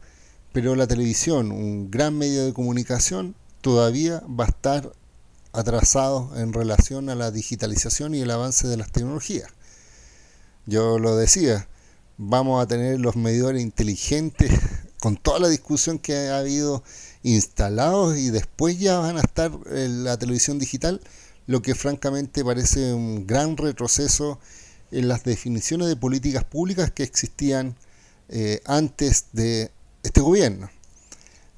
pero 0.53 0.75
la 0.75 0.85
televisión, 0.85 1.51
un 1.51 1.89
gran 1.89 2.15
medio 2.15 2.45
de 2.45 2.53
comunicación, 2.53 3.35
todavía 3.62 4.21
va 4.27 4.45
a 4.45 4.50
estar 4.50 4.91
atrasado 5.53 6.31
en 6.38 6.53
relación 6.53 7.09
a 7.09 7.15
la 7.15 7.31
digitalización 7.31 8.13
y 8.13 8.21
el 8.21 8.29
avance 8.29 8.67
de 8.67 8.77
las 8.77 8.91
tecnologías. 8.91 9.50
Yo 10.67 11.00
lo 11.00 11.15
decía, 11.15 11.67
vamos 12.17 12.63
a 12.63 12.67
tener 12.67 13.00
los 13.00 13.15
medidores 13.15 13.62
inteligentes 13.62 14.51
con 15.00 15.17
toda 15.17 15.39
la 15.39 15.50
discusión 15.50 16.00
que 16.00 16.29
ha 16.29 16.39
habido 16.39 16.84
instalados 17.24 18.17
y 18.17 18.29
después 18.29 18.79
ya 18.79 19.00
van 19.00 19.17
a 19.17 19.22
estar 19.22 19.51
en 19.72 20.03
la 20.03 20.17
televisión 20.17 20.60
digital, 20.60 21.01
lo 21.48 21.62
que 21.62 21.75
francamente 21.75 22.43
parece 22.43 22.93
un 22.93 23.27
gran 23.27 23.57
retroceso 23.57 24.39
en 24.91 25.07
las 25.07 25.24
definiciones 25.24 25.88
de 25.88 25.95
políticas 25.95 26.43
públicas 26.43 26.91
que 26.91 27.03
existían 27.03 27.75
eh, 28.29 28.62
antes 28.65 29.25
de 29.34 29.72
este 30.03 30.22
gobierno. 30.22 30.69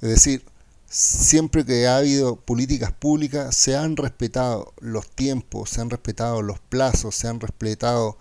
Es 0.02 0.10
decir, 0.10 0.44
siempre 0.90 1.66
que 1.66 1.88
ha 1.88 1.98
habido 1.98 2.38
políticas 2.38 2.92
públicas 2.92 3.56
se 3.56 3.76
han 3.76 3.98
respetado 3.98 4.74
los 4.80 5.10
tiempos, 5.10 5.70
se 5.70 5.82
han 5.82 5.90
respetado 5.90 6.42
los 6.42 6.60
plazos, 6.60 7.16
se 7.16 7.28
han 7.28 7.40
respetado 7.40 8.18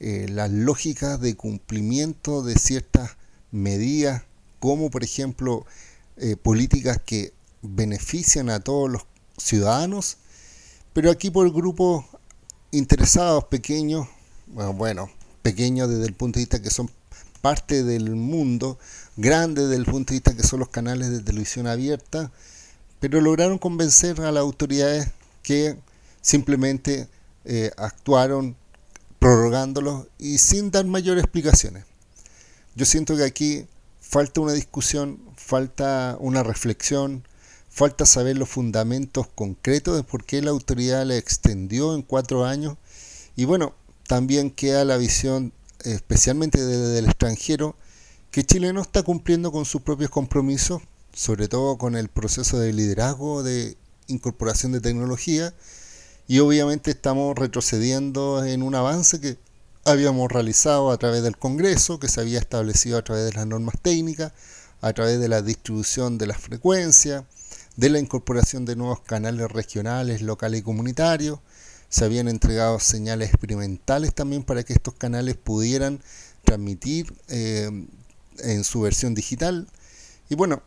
eh, 0.00 0.26
las 0.28 0.50
lógicas 0.50 1.20
de 1.20 1.36
cumplimiento 1.36 2.42
de 2.42 2.56
ciertas 2.56 3.16
medidas, 3.50 4.22
como 4.60 4.90
por 4.90 5.04
ejemplo 5.04 5.64
eh, 6.16 6.36
políticas 6.36 7.00
que 7.04 7.32
benefician 7.62 8.50
a 8.50 8.60
todos 8.60 8.90
los 8.90 9.02
ciudadanos, 9.38 10.18
pero 10.92 11.10
aquí 11.10 11.30
por 11.30 11.52
grupos 11.52 12.04
interesados 12.70 13.44
pequeños, 13.44 14.06
bueno, 14.46 15.10
pequeños 15.42 15.88
desde 15.88 16.06
el 16.06 16.14
punto 16.14 16.38
de 16.38 16.42
vista 16.42 16.62
que 16.62 16.70
son 16.70 16.90
parte 17.40 17.84
del 17.84 18.16
mundo, 18.16 18.78
grandes 19.16 19.68
desde 19.68 19.76
el 19.76 19.84
punto 19.84 20.12
de 20.12 20.16
vista 20.16 20.36
que 20.36 20.42
son 20.42 20.60
los 20.60 20.68
canales 20.68 21.10
de 21.10 21.20
televisión 21.20 21.66
abierta, 21.66 22.32
pero 23.00 23.20
lograron 23.20 23.58
convencer 23.58 24.20
a 24.20 24.32
las 24.32 24.40
autoridades 24.40 25.08
que 25.42 25.76
simplemente 26.20 27.08
eh, 27.44 27.70
actuaron 27.76 28.56
prorrogándolos 29.18 30.06
y 30.18 30.38
sin 30.38 30.70
dar 30.70 30.84
mayores 30.86 31.24
explicaciones. 31.24 31.84
Yo 32.74 32.84
siento 32.84 33.16
que 33.16 33.24
aquí 33.24 33.66
falta 34.00 34.40
una 34.40 34.52
discusión, 34.52 35.20
falta 35.36 36.16
una 36.20 36.42
reflexión, 36.42 37.24
falta 37.70 38.06
saber 38.06 38.38
los 38.38 38.48
fundamentos 38.48 39.26
concretos 39.34 39.96
de 39.96 40.02
por 40.02 40.24
qué 40.24 40.42
la 40.42 40.50
autoridad 40.50 41.04
le 41.04 41.18
extendió 41.18 41.94
en 41.94 42.02
cuatro 42.02 42.44
años 42.44 42.76
y 43.36 43.44
bueno, 43.44 43.74
también 44.06 44.50
queda 44.50 44.84
la 44.84 44.96
visión 44.96 45.52
especialmente 45.84 46.64
desde 46.64 46.98
el 46.98 47.06
extranjero 47.06 47.76
que 48.30 48.44
Chile 48.44 48.72
no 48.72 48.82
está 48.82 49.02
cumpliendo 49.02 49.52
con 49.52 49.64
sus 49.64 49.82
propios 49.82 50.10
compromisos, 50.10 50.82
sobre 51.12 51.48
todo 51.48 51.78
con 51.78 51.96
el 51.96 52.08
proceso 52.08 52.58
de 52.58 52.72
liderazgo 52.72 53.42
de 53.42 53.76
incorporación 54.08 54.72
de 54.72 54.80
tecnología 54.80 55.54
y 56.28 56.40
obviamente 56.40 56.90
estamos 56.90 57.36
retrocediendo 57.36 58.44
en 58.44 58.62
un 58.62 58.74
avance 58.74 59.20
que 59.20 59.38
habíamos 59.84 60.30
realizado 60.30 60.90
a 60.90 60.96
través 60.96 61.22
del 61.22 61.36
Congreso, 61.36 62.00
que 62.00 62.08
se 62.08 62.20
había 62.20 62.40
establecido 62.40 62.98
a 62.98 63.02
través 63.02 63.24
de 63.26 63.32
las 63.32 63.46
normas 63.46 63.76
técnicas, 63.80 64.32
a 64.80 64.92
través 64.92 65.20
de 65.20 65.28
la 65.28 65.42
distribución 65.42 66.18
de 66.18 66.26
las 66.26 66.38
frecuencias, 66.38 67.24
de 67.76 67.90
la 67.90 68.00
incorporación 68.00 68.64
de 68.64 68.74
nuevos 68.74 69.00
canales 69.00 69.50
regionales, 69.50 70.22
locales 70.22 70.60
y 70.60 70.64
comunitarios. 70.64 71.38
Se 71.88 72.04
habían 72.04 72.26
entregado 72.26 72.80
señales 72.80 73.28
experimentales 73.28 74.12
también 74.12 74.42
para 74.42 74.64
que 74.64 74.72
estos 74.72 74.94
canales 74.94 75.36
pudieran 75.36 76.00
transmitir 76.44 77.14
eh, 77.28 77.70
en 78.38 78.64
su 78.64 78.80
versión 78.80 79.14
digital. 79.14 79.68
Y 80.28 80.34
bueno, 80.34 80.62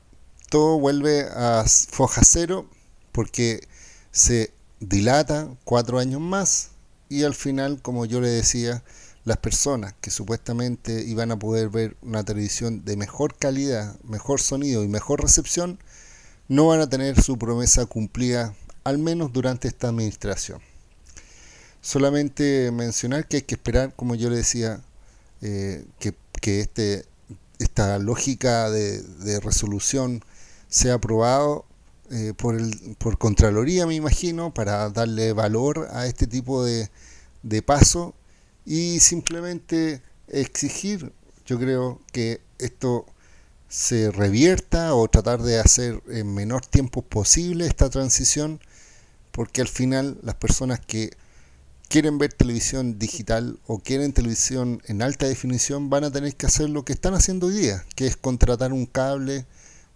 todo 0.50 0.80
vuelve 0.80 1.28
a 1.36 1.66
foja 1.68 2.22
cero 2.24 2.70
porque 3.12 3.68
se 4.12 4.54
dilata 4.80 5.50
cuatro 5.64 6.00
años 6.00 6.22
más 6.22 6.70
y 7.10 7.24
al 7.24 7.34
final, 7.34 7.82
como 7.82 8.06
yo 8.06 8.22
le 8.22 8.30
decía, 8.30 8.84
las 9.26 9.38
personas 9.38 9.94
que 10.00 10.12
supuestamente 10.12 11.04
iban 11.04 11.32
a 11.32 11.40
poder 11.40 11.70
ver 11.70 11.98
una 12.02 12.24
televisión 12.24 12.86
de 12.86 12.96
mejor 12.96 13.36
calidad, 13.36 14.00
mejor 14.04 14.40
sonido 14.40 14.84
y 14.84 14.88
mejor 14.88 15.22
recepción, 15.22 15.80
no 16.48 16.68
van 16.68 16.82
a 16.82 16.90
tener 16.90 17.22
su 17.22 17.38
promesa 17.38 17.86
cumplida, 17.86 18.56
al 18.84 18.98
menos 18.98 19.34
durante 19.34 19.68
esta 19.68 19.90
administración. 19.90 20.62
Solamente 21.82 22.72
mencionar 22.72 23.28
que 23.28 23.38
hay 23.38 23.44
que 23.44 23.56
esperar, 23.56 23.94
como 23.96 24.16
yo 24.16 24.30
le 24.30 24.38
decía, 24.38 24.82
eh, 25.42 25.86
que, 26.00 26.60
este, 26.60 27.06
esta 27.60 28.00
lógica 28.00 28.70
de, 28.70 29.02
de 29.02 29.40
resolución 29.40 30.24
sea 30.70 30.96
aprobado 30.96 31.66
eh, 32.12 32.34
por, 32.36 32.56
el, 32.56 32.96
por 32.98 33.18
Contraloría, 33.18 33.86
me 33.86 33.96
imagino, 33.96 34.54
para 34.54 34.90
darle 34.90 35.34
valor 35.34 35.90
a 35.92 36.08
este 36.08 36.28
tipo 36.28 36.64
de, 36.64 36.90
de 37.44 37.62
paso 37.62 38.16
y 38.66 39.00
simplemente 39.00 40.02
exigir, 40.28 41.14
yo 41.46 41.60
creo 41.60 42.02
que 42.12 42.42
esto 42.58 43.06
se 43.68 44.12
revierta 44.12 44.96
o 44.96 45.08
tratar 45.08 45.42
de 45.44 45.60
hacer 45.60 46.02
en 46.10 46.34
menor 46.34 46.66
tiempo 46.66 47.04
posible 47.04 47.68
esta 47.68 47.90
transición, 47.90 48.60
porque 49.32 49.62
al 49.62 49.68
final 49.68 50.18
las 50.24 50.36
personas 50.36 50.80
que 50.80 51.12
quieren 51.88 52.18
ver 52.18 52.34
televisión 52.34 53.00
digital 53.00 53.60
o 53.66 53.80
quieren 53.80 54.14
televisión 54.14 54.82
en 54.86 55.02
alta 55.02 55.28
definición 55.28 55.90
van 55.90 56.04
a 56.04 56.12
tener 56.12 56.36
que 56.36 56.46
hacer 56.46 56.70
lo 56.70 56.86
que 56.86 56.94
están 56.94 57.14
haciendo 57.14 57.48
hoy 57.48 57.54
día, 57.54 57.86
que 57.96 58.08
es 58.08 58.18
contratar 58.18 58.74
un 58.74 58.86
cable 58.86 59.46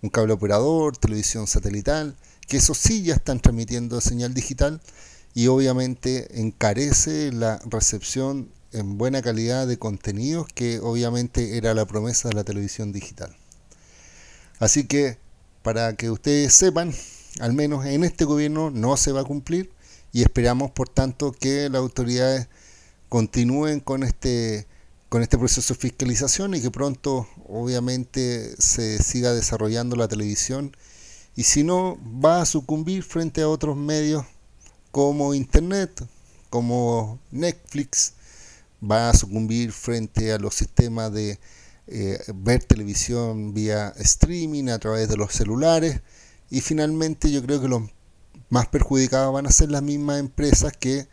un 0.03 0.09
cable 0.09 0.33
operador, 0.33 0.97
televisión 0.97 1.47
satelital, 1.47 2.15
que 2.47 2.57
eso 2.57 2.73
sí 2.73 3.03
ya 3.03 3.15
están 3.15 3.39
transmitiendo 3.39 4.01
señal 4.01 4.33
digital 4.33 4.81
y 5.33 5.47
obviamente 5.47 6.41
encarece 6.41 7.31
la 7.31 7.59
recepción 7.65 8.49
en 8.73 8.97
buena 8.97 9.21
calidad 9.21 9.65
de 9.65 9.79
contenidos 9.79 10.47
que 10.53 10.79
obviamente 10.79 11.57
era 11.57 11.73
la 11.73 11.85
promesa 11.85 12.27
de 12.27 12.35
la 12.35 12.43
televisión 12.43 12.91
digital. 12.91 13.35
Así 14.59 14.85
que 14.85 15.17
para 15.61 15.95
que 15.95 16.11
ustedes 16.11 16.53
sepan, 16.53 16.93
al 17.39 17.53
menos 17.53 17.85
en 17.85 18.03
este 18.03 18.25
gobierno 18.25 18.71
no 18.71 18.97
se 18.97 19.13
va 19.13 19.21
a 19.21 19.25
cumplir 19.25 19.71
y 20.11 20.21
esperamos 20.21 20.71
por 20.71 20.89
tanto 20.89 21.31
que 21.31 21.69
las 21.69 21.79
autoridades 21.79 22.49
continúen 23.07 23.79
con 23.79 24.03
este 24.03 24.67
con 25.13 25.21
este 25.21 25.37
proceso 25.37 25.75
de 25.75 25.79
fiscalización 25.79 26.55
y 26.55 26.59
que 26.59 26.71
pronto 26.71 27.27
obviamente 27.47 28.55
se 28.59 28.97
siga 28.97 29.31
desarrollando 29.31 29.95
la 29.95 30.07
televisión. 30.07 30.75
Y 31.35 31.43
si 31.43 31.63
no 31.63 31.99
va 32.03 32.41
a 32.41 32.47
sucumbir 32.47 33.03
frente 33.03 33.43
a 33.43 33.47
otros 33.47 33.77
medios 33.77 34.25
como 34.89 35.35
internet, 35.35 36.03
como 36.49 37.19
Netflix, 37.29 38.13
va 38.83 39.11
a 39.11 39.13
sucumbir 39.13 39.71
frente 39.71 40.33
a 40.33 40.39
los 40.39 40.55
sistemas 40.55 41.13
de 41.13 41.37
eh, 41.85 42.17
ver 42.33 42.63
televisión 42.63 43.53
vía 43.53 43.93
streaming 43.97 44.69
a 44.69 44.79
través 44.79 45.09
de 45.09 45.17
los 45.17 45.31
celulares. 45.31 46.01
Y 46.49 46.61
finalmente 46.61 47.31
yo 47.31 47.43
creo 47.43 47.61
que 47.61 47.67
los 47.67 47.83
más 48.49 48.65
perjudicados 48.65 49.31
van 49.31 49.45
a 49.45 49.51
ser 49.51 49.69
las 49.69 49.83
mismas 49.83 50.19
empresas 50.19 50.73
que 50.75 51.07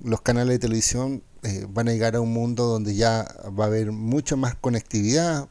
los 0.00 0.22
canales 0.22 0.54
de 0.54 0.58
televisión 0.58 1.22
eh, 1.42 1.66
van 1.68 1.88
a 1.88 1.92
llegar 1.92 2.16
a 2.16 2.20
un 2.20 2.32
mundo 2.32 2.66
donde 2.66 2.94
ya 2.94 3.26
va 3.58 3.64
a 3.64 3.66
haber 3.68 3.92
mucha 3.92 4.36
más 4.36 4.54
conectividad 4.54 5.48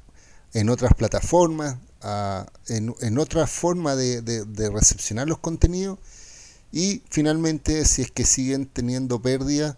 en 0.53 0.69
otras 0.69 0.93
plataformas, 0.93 1.77
en, 2.67 3.17
otra 3.17 3.47
forma 3.47 3.95
de, 3.95 4.71
recepcionar 4.73 5.27
los 5.27 5.39
contenidos. 5.39 5.99
Y 6.71 7.03
finalmente, 7.09 7.85
si 7.85 8.01
es 8.01 8.11
que 8.11 8.25
siguen 8.25 8.65
teniendo 8.65 9.21
pérdida, 9.21 9.77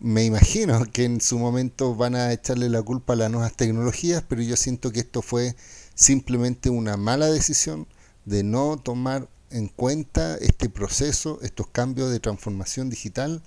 me 0.00 0.24
imagino 0.24 0.84
que 0.92 1.04
en 1.04 1.20
su 1.20 1.38
momento 1.38 1.94
van 1.94 2.14
a 2.14 2.32
echarle 2.32 2.68
la 2.68 2.82
culpa 2.82 3.14
a 3.14 3.16
las 3.16 3.30
nuevas 3.30 3.54
tecnologías, 3.54 4.24
pero 4.28 4.42
yo 4.42 4.56
siento 4.56 4.92
que 4.92 5.00
esto 5.00 5.22
fue 5.22 5.56
simplemente 5.94 6.70
una 6.70 6.96
mala 6.96 7.26
decisión 7.26 7.86
de 8.24 8.42
no 8.42 8.78
tomar 8.78 9.28
en 9.50 9.68
cuenta 9.68 10.36
este 10.36 10.68
proceso, 10.68 11.38
estos 11.42 11.66
cambios 11.66 12.10
de 12.10 12.20
transformación 12.20 12.88
digital, 12.88 13.42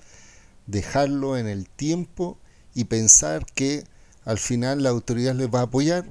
dejarlo 0.68 1.38
en 1.38 1.48
el 1.48 1.70
tiempo 1.70 2.38
y 2.74 2.86
pensar 2.86 3.46
que 3.54 3.84
al 4.26 4.38
final 4.38 4.84
la 4.84 4.90
autoridad 4.90 5.36
les 5.36 5.50
va 5.50 5.60
a 5.60 5.64
apoyar 5.64 6.06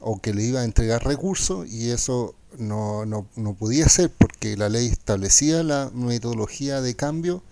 o 0.00 0.20
que 0.20 0.32
le 0.32 0.44
iba 0.44 0.60
a 0.60 0.64
entregar 0.64 1.04
recursos 1.04 1.68
y 1.68 1.90
eso 1.90 2.34
no, 2.56 3.04
no, 3.04 3.28
no 3.36 3.54
podía 3.54 3.88
ser 3.88 4.10
porque 4.10 4.56
la 4.56 4.68
ley 4.68 4.86
establecía 4.86 5.62
la 5.62 5.90
metodología 5.94 6.80
de 6.80 6.94
cambio. 6.94 7.42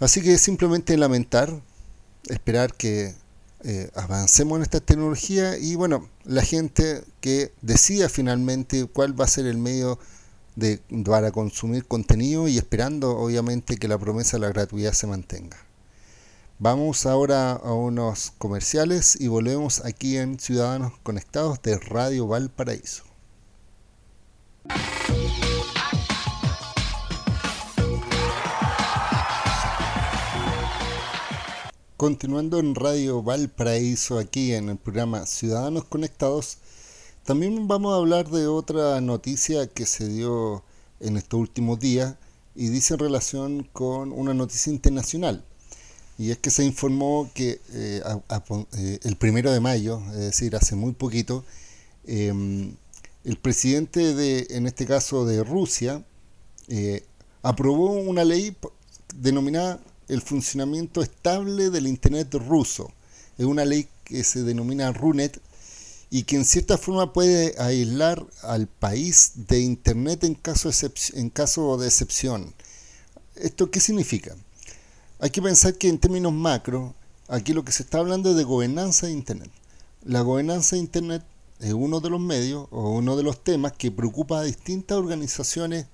Así 0.00 0.22
que 0.22 0.38
simplemente 0.38 0.96
lamentar, 0.96 1.60
esperar 2.28 2.74
que 2.74 3.14
eh, 3.64 3.90
avancemos 3.96 4.56
en 4.58 4.62
esta 4.62 4.80
tecnología 4.80 5.58
y 5.58 5.74
bueno, 5.74 6.08
la 6.24 6.42
gente 6.42 7.02
que 7.20 7.52
decida 7.62 8.08
finalmente 8.08 8.86
cuál 8.86 9.20
va 9.20 9.24
a 9.24 9.28
ser 9.28 9.46
el 9.46 9.58
medio 9.58 9.98
de, 10.58 10.80
para 11.04 11.30
consumir 11.30 11.86
contenido 11.86 12.48
y 12.48 12.58
esperando 12.58 13.16
obviamente 13.16 13.76
que 13.76 13.86
la 13.86 13.96
promesa 13.96 14.36
de 14.36 14.40
la 14.40 14.48
gratuidad 14.48 14.92
se 14.92 15.06
mantenga. 15.06 15.56
Vamos 16.58 17.06
ahora 17.06 17.52
a 17.52 17.72
unos 17.72 18.32
comerciales 18.38 19.16
y 19.20 19.28
volvemos 19.28 19.84
aquí 19.84 20.16
en 20.16 20.40
Ciudadanos 20.40 20.92
Conectados 21.04 21.62
de 21.62 21.78
Radio 21.78 22.26
Valparaíso. 22.26 23.04
Continuando 31.96 32.58
en 32.58 32.74
Radio 32.74 33.22
Valparaíso, 33.22 34.18
aquí 34.18 34.54
en 34.54 34.70
el 34.70 34.76
programa 34.76 35.24
Ciudadanos 35.26 35.84
Conectados, 35.84 36.58
también 37.28 37.68
vamos 37.68 37.92
a 37.92 37.98
hablar 37.98 38.30
de 38.30 38.46
otra 38.46 39.02
noticia 39.02 39.66
que 39.66 39.84
se 39.84 40.08
dio 40.08 40.64
en 40.98 41.18
estos 41.18 41.38
últimos 41.38 41.78
días 41.78 42.14
y 42.54 42.70
dice 42.70 42.94
en 42.94 43.00
relación 43.00 43.68
con 43.74 44.12
una 44.12 44.32
noticia 44.32 44.72
internacional 44.72 45.44
y 46.16 46.30
es 46.30 46.38
que 46.38 46.48
se 46.48 46.64
informó 46.64 47.30
que 47.34 47.60
eh, 47.74 48.02
eh, 48.78 48.98
el 49.02 49.16
primero 49.16 49.52
de 49.52 49.60
mayo, 49.60 50.00
es 50.12 50.20
decir, 50.20 50.56
hace 50.56 50.74
muy 50.74 50.92
poquito, 50.92 51.44
em, 52.06 52.74
el 53.24 53.36
presidente 53.36 54.14
de, 54.14 54.46
en 54.48 54.66
este 54.66 54.86
caso 54.86 55.26
de 55.26 55.44
Rusia, 55.44 56.02
eh, 56.68 57.04
aprobó 57.42 57.92
una 57.92 58.24
ley 58.24 58.56
denominada 59.14 59.80
el 60.08 60.22
funcionamiento 60.22 61.02
estable 61.02 61.68
del 61.68 61.88
Internet 61.88 62.32
ruso. 62.36 62.90
Es 63.36 63.44
una 63.44 63.66
ley 63.66 63.86
que 64.04 64.24
se 64.24 64.44
denomina 64.44 64.90
RUNET 64.92 65.42
y 66.10 66.22
que 66.22 66.36
en 66.36 66.44
cierta 66.44 66.78
forma 66.78 67.12
puede 67.12 67.54
aislar 67.60 68.26
al 68.42 68.66
país 68.66 69.32
de 69.48 69.60
Internet 69.60 70.24
en 70.24 70.34
caso, 70.34 70.70
en 71.14 71.30
caso 71.30 71.76
de 71.76 71.86
excepción. 71.86 72.54
¿Esto 73.36 73.70
qué 73.70 73.80
significa? 73.80 74.34
Hay 75.20 75.30
que 75.30 75.42
pensar 75.42 75.74
que 75.74 75.88
en 75.88 75.98
términos 75.98 76.32
macro, 76.32 76.94
aquí 77.28 77.52
lo 77.52 77.64
que 77.64 77.72
se 77.72 77.82
está 77.82 77.98
hablando 77.98 78.30
es 78.30 78.36
de 78.36 78.44
gobernanza 78.44 79.06
de 79.06 79.12
Internet. 79.12 79.50
La 80.04 80.22
gobernanza 80.22 80.76
de 80.76 80.80
Internet 80.80 81.22
es 81.60 81.72
uno 81.72 82.00
de 82.00 82.10
los 82.10 82.20
medios 82.20 82.68
o 82.70 82.90
uno 82.90 83.16
de 83.16 83.22
los 83.22 83.42
temas 83.42 83.72
que 83.72 83.90
preocupa 83.90 84.40
a 84.40 84.44
distintas 84.44 84.96
organizaciones, 84.96 85.86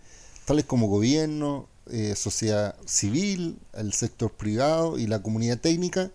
tales 0.45 0.65
como 0.65 0.89
gobierno, 0.89 1.69
eh, 1.91 2.15
sociedad 2.17 2.77
civil, 2.87 3.59
el 3.73 3.93
sector 3.93 4.31
privado 4.31 4.99
y 4.99 5.07
la 5.07 5.23
comunidad 5.23 5.59
técnica, 5.59 6.11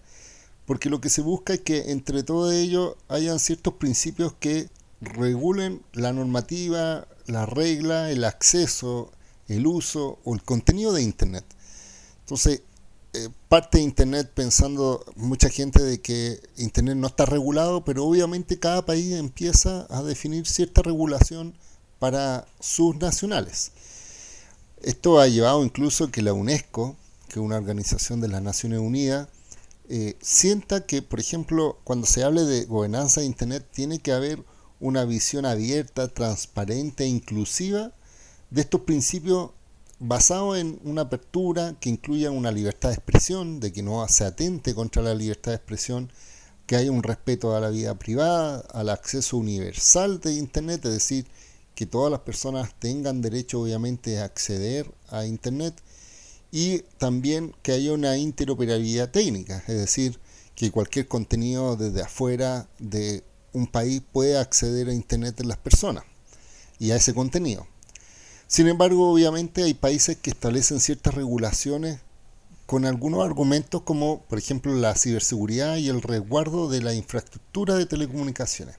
porque 0.70 0.92
lo 0.92 1.02
que 1.02 1.10
se 1.10 1.22
busca 1.22 1.56
es 1.56 1.62
que 1.62 1.90
entre 1.90 2.22
todos 2.22 2.54
ellos 2.54 2.94
hayan 3.08 3.40
ciertos 3.40 3.74
principios 3.74 4.36
que 4.40 4.70
regulen 5.02 5.82
la 5.94 6.14
normativa, 6.14 7.08
la 7.26 7.48
regla, 7.48 8.12
el 8.12 8.24
acceso, 8.24 9.12
el 9.48 9.66
uso 9.66 10.20
o 10.24 10.36
el 10.36 10.44
contenido 10.44 10.94
de 10.94 11.02
Internet. 11.02 11.44
Entonces, 12.20 12.62
eh, 13.14 13.30
parte 13.48 13.80
de 13.80 13.84
Internet 13.86 14.32
pensando 14.32 15.04
mucha 15.16 15.50
gente 15.50 15.82
de 15.82 16.02
que 16.02 16.40
Internet 16.58 16.98
no 16.98 17.08
está 17.08 17.26
regulado, 17.26 17.84
pero 17.84 18.06
obviamente 18.06 18.60
cada 18.60 18.86
país 18.86 19.14
empieza 19.14 19.88
a 19.90 20.04
definir 20.04 20.46
cierta 20.46 20.84
regulación 20.84 21.56
para 21.98 22.46
sus 22.60 22.96
nacionales. 22.98 23.72
Esto 24.84 25.20
ha 25.20 25.28
llevado 25.28 25.64
incluso 25.66 26.12
que 26.12 26.22
la 26.22 26.34
UNESCO, 26.34 26.96
que 27.28 27.40
es 27.40 27.44
una 27.44 27.58
organización 27.58 28.22
de 28.22 28.28
las 28.28 28.44
Naciones 28.44 28.78
Unidas, 28.78 29.30
eh, 29.90 30.18
sienta 30.22 30.86
que, 30.86 31.02
por 31.02 31.20
ejemplo, 31.20 31.80
cuando 31.84 32.06
se 32.06 32.24
hable 32.24 32.44
de 32.44 32.66
gobernanza 32.66 33.22
de 33.22 33.28
Internet, 33.28 33.68
tiene 33.72 34.00
que 34.00 34.12
haber 34.12 34.44
una 34.80 35.04
visión 35.04 35.46
abierta, 35.46 36.08
transparente 36.08 37.06
e 37.06 37.08
inclusiva 37.08 37.92
de 38.52 38.62
estos 38.62 38.82
principios 38.82 39.52
basado 40.00 40.56
en 40.56 40.80
una 40.84 41.02
apertura 41.02 41.76
que 41.80 41.90
incluya 41.90 42.32
una 42.32 42.52
libertad 42.52 42.90
de 42.90 42.96
expresión, 42.96 43.60
de 43.60 43.74
que 43.74 43.84
no 43.84 44.08
se 44.08 44.26
atente 44.26 44.76
contra 44.76 45.02
la 45.02 45.16
libertad 45.16 45.52
de 45.52 45.58
expresión, 45.58 46.12
que 46.66 46.76
haya 46.76 46.92
un 46.92 47.02
respeto 47.04 47.56
a 47.56 47.60
la 47.60 47.70
vida 47.70 47.96
privada, 47.96 48.60
al 48.72 48.90
acceso 48.90 49.38
universal 49.38 50.20
de 50.20 50.34
Internet, 50.34 50.86
es 50.86 50.94
decir, 50.94 51.26
que 51.74 51.88
todas 51.88 52.12
las 52.12 52.22
personas 52.22 52.76
tengan 52.78 53.22
derecho 53.22 53.62
obviamente 53.62 54.20
a 54.20 54.26
acceder 54.26 54.92
a 55.10 55.26
Internet 55.26 55.74
y 56.52 56.80
también 56.98 57.54
que 57.62 57.74
haya 57.74 57.94
una 57.94 58.18
interoperabilidad 58.18 59.12
técnica, 59.12 59.64
es 59.68 59.78
decir, 59.78 60.20
que 60.56 60.72
cualquier 60.72 61.08
contenido 61.08 61.76
desde 61.76 62.02
afuera 62.02 62.68
de 62.80 63.24
un 63.54 63.68
país 63.68 64.02
pueda 64.12 64.42
acceder 64.42 64.90
a 64.90 64.94
Internet 64.94 65.36
de 65.38 65.46
las 65.46 65.58
personas 65.58 66.04
y 66.80 66.92
a 66.92 66.96
ese 66.96 67.14
contenido. 67.14 67.68
Sin 68.48 68.68
embargo, 68.68 69.12
obviamente 69.12 69.64
hay 69.64 69.74
países 69.74 70.18
que 70.18 70.32
establecen 70.32 70.80
ciertas 70.80 71.14
regulaciones 71.14 72.00
con 72.66 72.86
algunos 72.86 73.24
argumentos 73.24 73.84
como, 73.84 74.22
por 74.24 74.38
ejemplo, 74.38 74.74
la 74.74 74.96
ciberseguridad 74.96 75.78
y 75.78 75.90
el 75.90 76.02
resguardo 76.02 76.70
de 76.70 76.82
la 76.82 76.94
infraestructura 76.94 77.76
de 77.76 77.86
telecomunicaciones. 77.86 78.76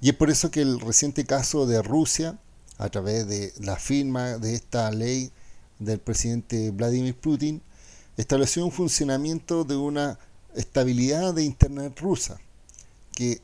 Y 0.00 0.10
es 0.10 0.14
por 0.14 0.30
eso 0.30 0.50
que 0.50 0.62
el 0.62 0.80
reciente 0.80 1.24
caso 1.24 1.66
de 1.66 1.82
Rusia, 1.82 2.38
a 2.78 2.88
través 2.88 3.26
de 3.26 3.52
la 3.60 3.76
firma 3.76 4.38
de 4.38 4.54
esta 4.54 4.90
ley 4.90 5.32
del 5.80 5.98
presidente 5.98 6.70
Vladimir 6.70 7.16
Putin, 7.16 7.60
estableció 8.16 8.64
un 8.64 8.70
funcionamiento 8.70 9.64
de 9.64 9.76
una 9.76 10.18
estabilidad 10.54 11.34
de 11.34 11.42
Internet 11.42 11.98
rusa, 11.98 12.38
que 13.14 13.40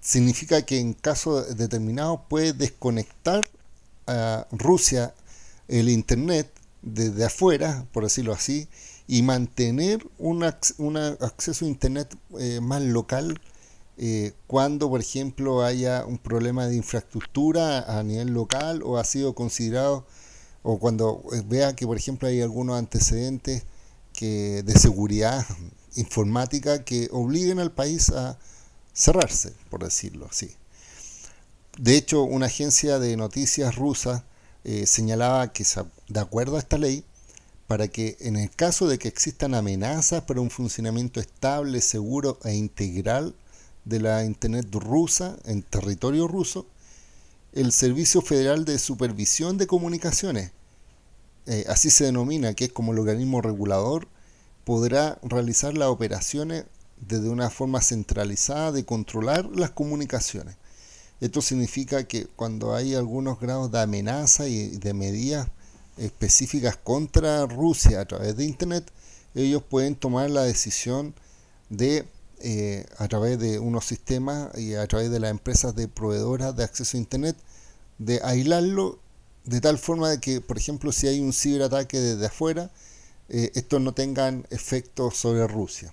significa 0.00 0.62
que 0.62 0.78
en 0.78 0.92
casos 0.92 1.56
determinados 1.56 2.20
puede 2.28 2.52
desconectar 2.52 3.44
a 4.06 4.46
Rusia 4.52 5.12
el 5.66 5.88
Internet 5.88 6.48
desde 6.82 7.24
afuera, 7.24 7.86
por 7.92 8.04
decirlo 8.04 8.32
así, 8.32 8.68
y 9.08 9.22
mantener 9.22 10.06
un, 10.18 10.44
acceso 10.44 11.64
a 11.64 11.68
Internet 11.68 12.16
eh, 12.38 12.60
más 12.60 12.82
local 12.82 13.40
eh, 13.96 14.32
cuando, 14.46 14.88
por 14.88 15.00
ejemplo, 15.00 15.62
haya 15.62 16.04
un 16.04 16.18
problema 16.18 16.66
de 16.66 16.76
infraestructura 16.76 17.98
a 17.98 18.02
nivel 18.02 18.28
local 18.32 18.82
o 18.84 18.98
ha 18.98 19.04
sido 19.04 19.34
considerado, 19.34 20.04
o 20.64 20.78
cuando 20.78 21.22
eh, 21.32 21.42
vea 21.46 21.76
que, 21.76 21.86
por 21.86 21.96
ejemplo, 21.96 22.26
hay 22.26 22.40
algunos 22.40 22.76
antecedentes 22.76 23.64
que, 24.12 24.62
de 24.64 24.76
seguridad 24.78 25.46
informática 25.94 26.84
que 26.84 27.08
obliguen 27.12 27.60
al 27.60 27.70
país 27.70 28.10
a 28.10 28.38
cerrarse, 28.92 29.52
por 29.70 29.84
decirlo 29.84 30.26
así. 30.28 30.56
De 31.78 31.96
hecho, 31.96 32.22
una 32.22 32.46
agencia 32.46 32.98
de 32.98 33.16
noticias 33.16 33.76
rusa 33.76 34.24
eh, 34.64 34.86
señalaba 34.86 35.52
que, 35.52 35.64
de 36.08 36.20
acuerdo 36.20 36.56
a 36.56 36.60
esta 36.60 36.78
ley, 36.78 37.04
para 37.66 37.88
que 37.88 38.16
en 38.20 38.36
el 38.36 38.50
caso 38.50 38.88
de 38.88 38.98
que 38.98 39.08
existan 39.08 39.54
amenazas 39.54 40.22
para 40.22 40.40
un 40.40 40.50
funcionamiento 40.50 41.20
estable, 41.20 41.82
seguro 41.82 42.38
e 42.44 42.54
integral 42.54 43.34
de 43.84 44.00
la 44.00 44.24
Internet 44.24 44.66
rusa 44.72 45.36
en 45.44 45.62
territorio 45.62 46.26
ruso, 46.26 46.66
el 47.54 47.70
Servicio 47.70 48.20
Federal 48.20 48.64
de 48.64 48.80
Supervisión 48.80 49.58
de 49.58 49.68
Comunicaciones, 49.68 50.50
eh, 51.46 51.64
así 51.68 51.88
se 51.88 52.04
denomina, 52.04 52.54
que 52.54 52.64
es 52.64 52.72
como 52.72 52.92
el 52.92 52.98
organismo 52.98 53.40
regulador, 53.40 54.08
podrá 54.64 55.20
realizar 55.22 55.76
las 55.76 55.88
operaciones 55.88 56.64
desde 56.96 57.28
una 57.28 57.50
forma 57.50 57.80
centralizada 57.80 58.72
de 58.72 58.84
controlar 58.84 59.46
las 59.54 59.70
comunicaciones. 59.70 60.56
Esto 61.20 61.42
significa 61.42 62.08
que 62.08 62.26
cuando 62.26 62.74
hay 62.74 62.96
algunos 62.96 63.38
grados 63.38 63.70
de 63.70 63.80
amenaza 63.80 64.48
y 64.48 64.70
de 64.70 64.92
medidas 64.92 65.48
específicas 65.96 66.76
contra 66.76 67.46
Rusia 67.46 68.00
a 68.00 68.04
través 68.04 68.36
de 68.36 68.46
Internet, 68.46 68.90
ellos 69.36 69.62
pueden 69.62 69.94
tomar 69.94 70.28
la 70.28 70.42
decisión 70.42 71.14
de, 71.70 72.04
eh, 72.40 72.86
a 72.98 73.08
través 73.08 73.38
de 73.38 73.58
unos 73.58 73.86
sistemas 73.86 74.56
y 74.58 74.74
a 74.74 74.86
través 74.86 75.10
de 75.10 75.20
las 75.20 75.30
empresas 75.30 75.74
de 75.74 75.88
proveedoras 75.88 76.56
de 76.56 76.64
acceso 76.64 76.96
a 76.96 77.00
Internet, 77.00 77.36
de 77.98 78.20
aislarlo 78.22 78.98
de 79.44 79.60
tal 79.60 79.78
forma 79.78 80.10
de 80.10 80.20
que, 80.20 80.40
por 80.40 80.56
ejemplo, 80.56 80.92
si 80.92 81.06
hay 81.06 81.20
un 81.20 81.32
ciberataque 81.32 82.00
desde 82.00 82.26
afuera, 82.26 82.70
eh, 83.28 83.52
estos 83.54 83.80
no 83.80 83.92
tengan 83.94 84.46
efecto 84.50 85.10
sobre 85.10 85.46
Rusia. 85.46 85.92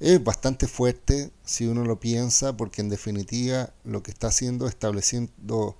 Es 0.00 0.22
bastante 0.22 0.66
fuerte 0.66 1.30
si 1.44 1.66
uno 1.66 1.84
lo 1.84 2.00
piensa, 2.00 2.56
porque 2.56 2.80
en 2.80 2.88
definitiva 2.88 3.72
lo 3.84 4.02
que 4.02 4.10
está 4.10 4.28
haciendo 4.28 4.66
es 4.66 4.74
estableciendo 4.74 5.76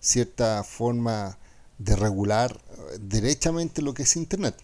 cierta 0.00 0.64
forma 0.64 1.38
de 1.78 1.96
regular 1.96 2.52
eh, 2.54 2.98
derechamente 3.00 3.82
lo 3.82 3.94
que 3.94 4.02
es 4.02 4.16
Internet. 4.16 4.56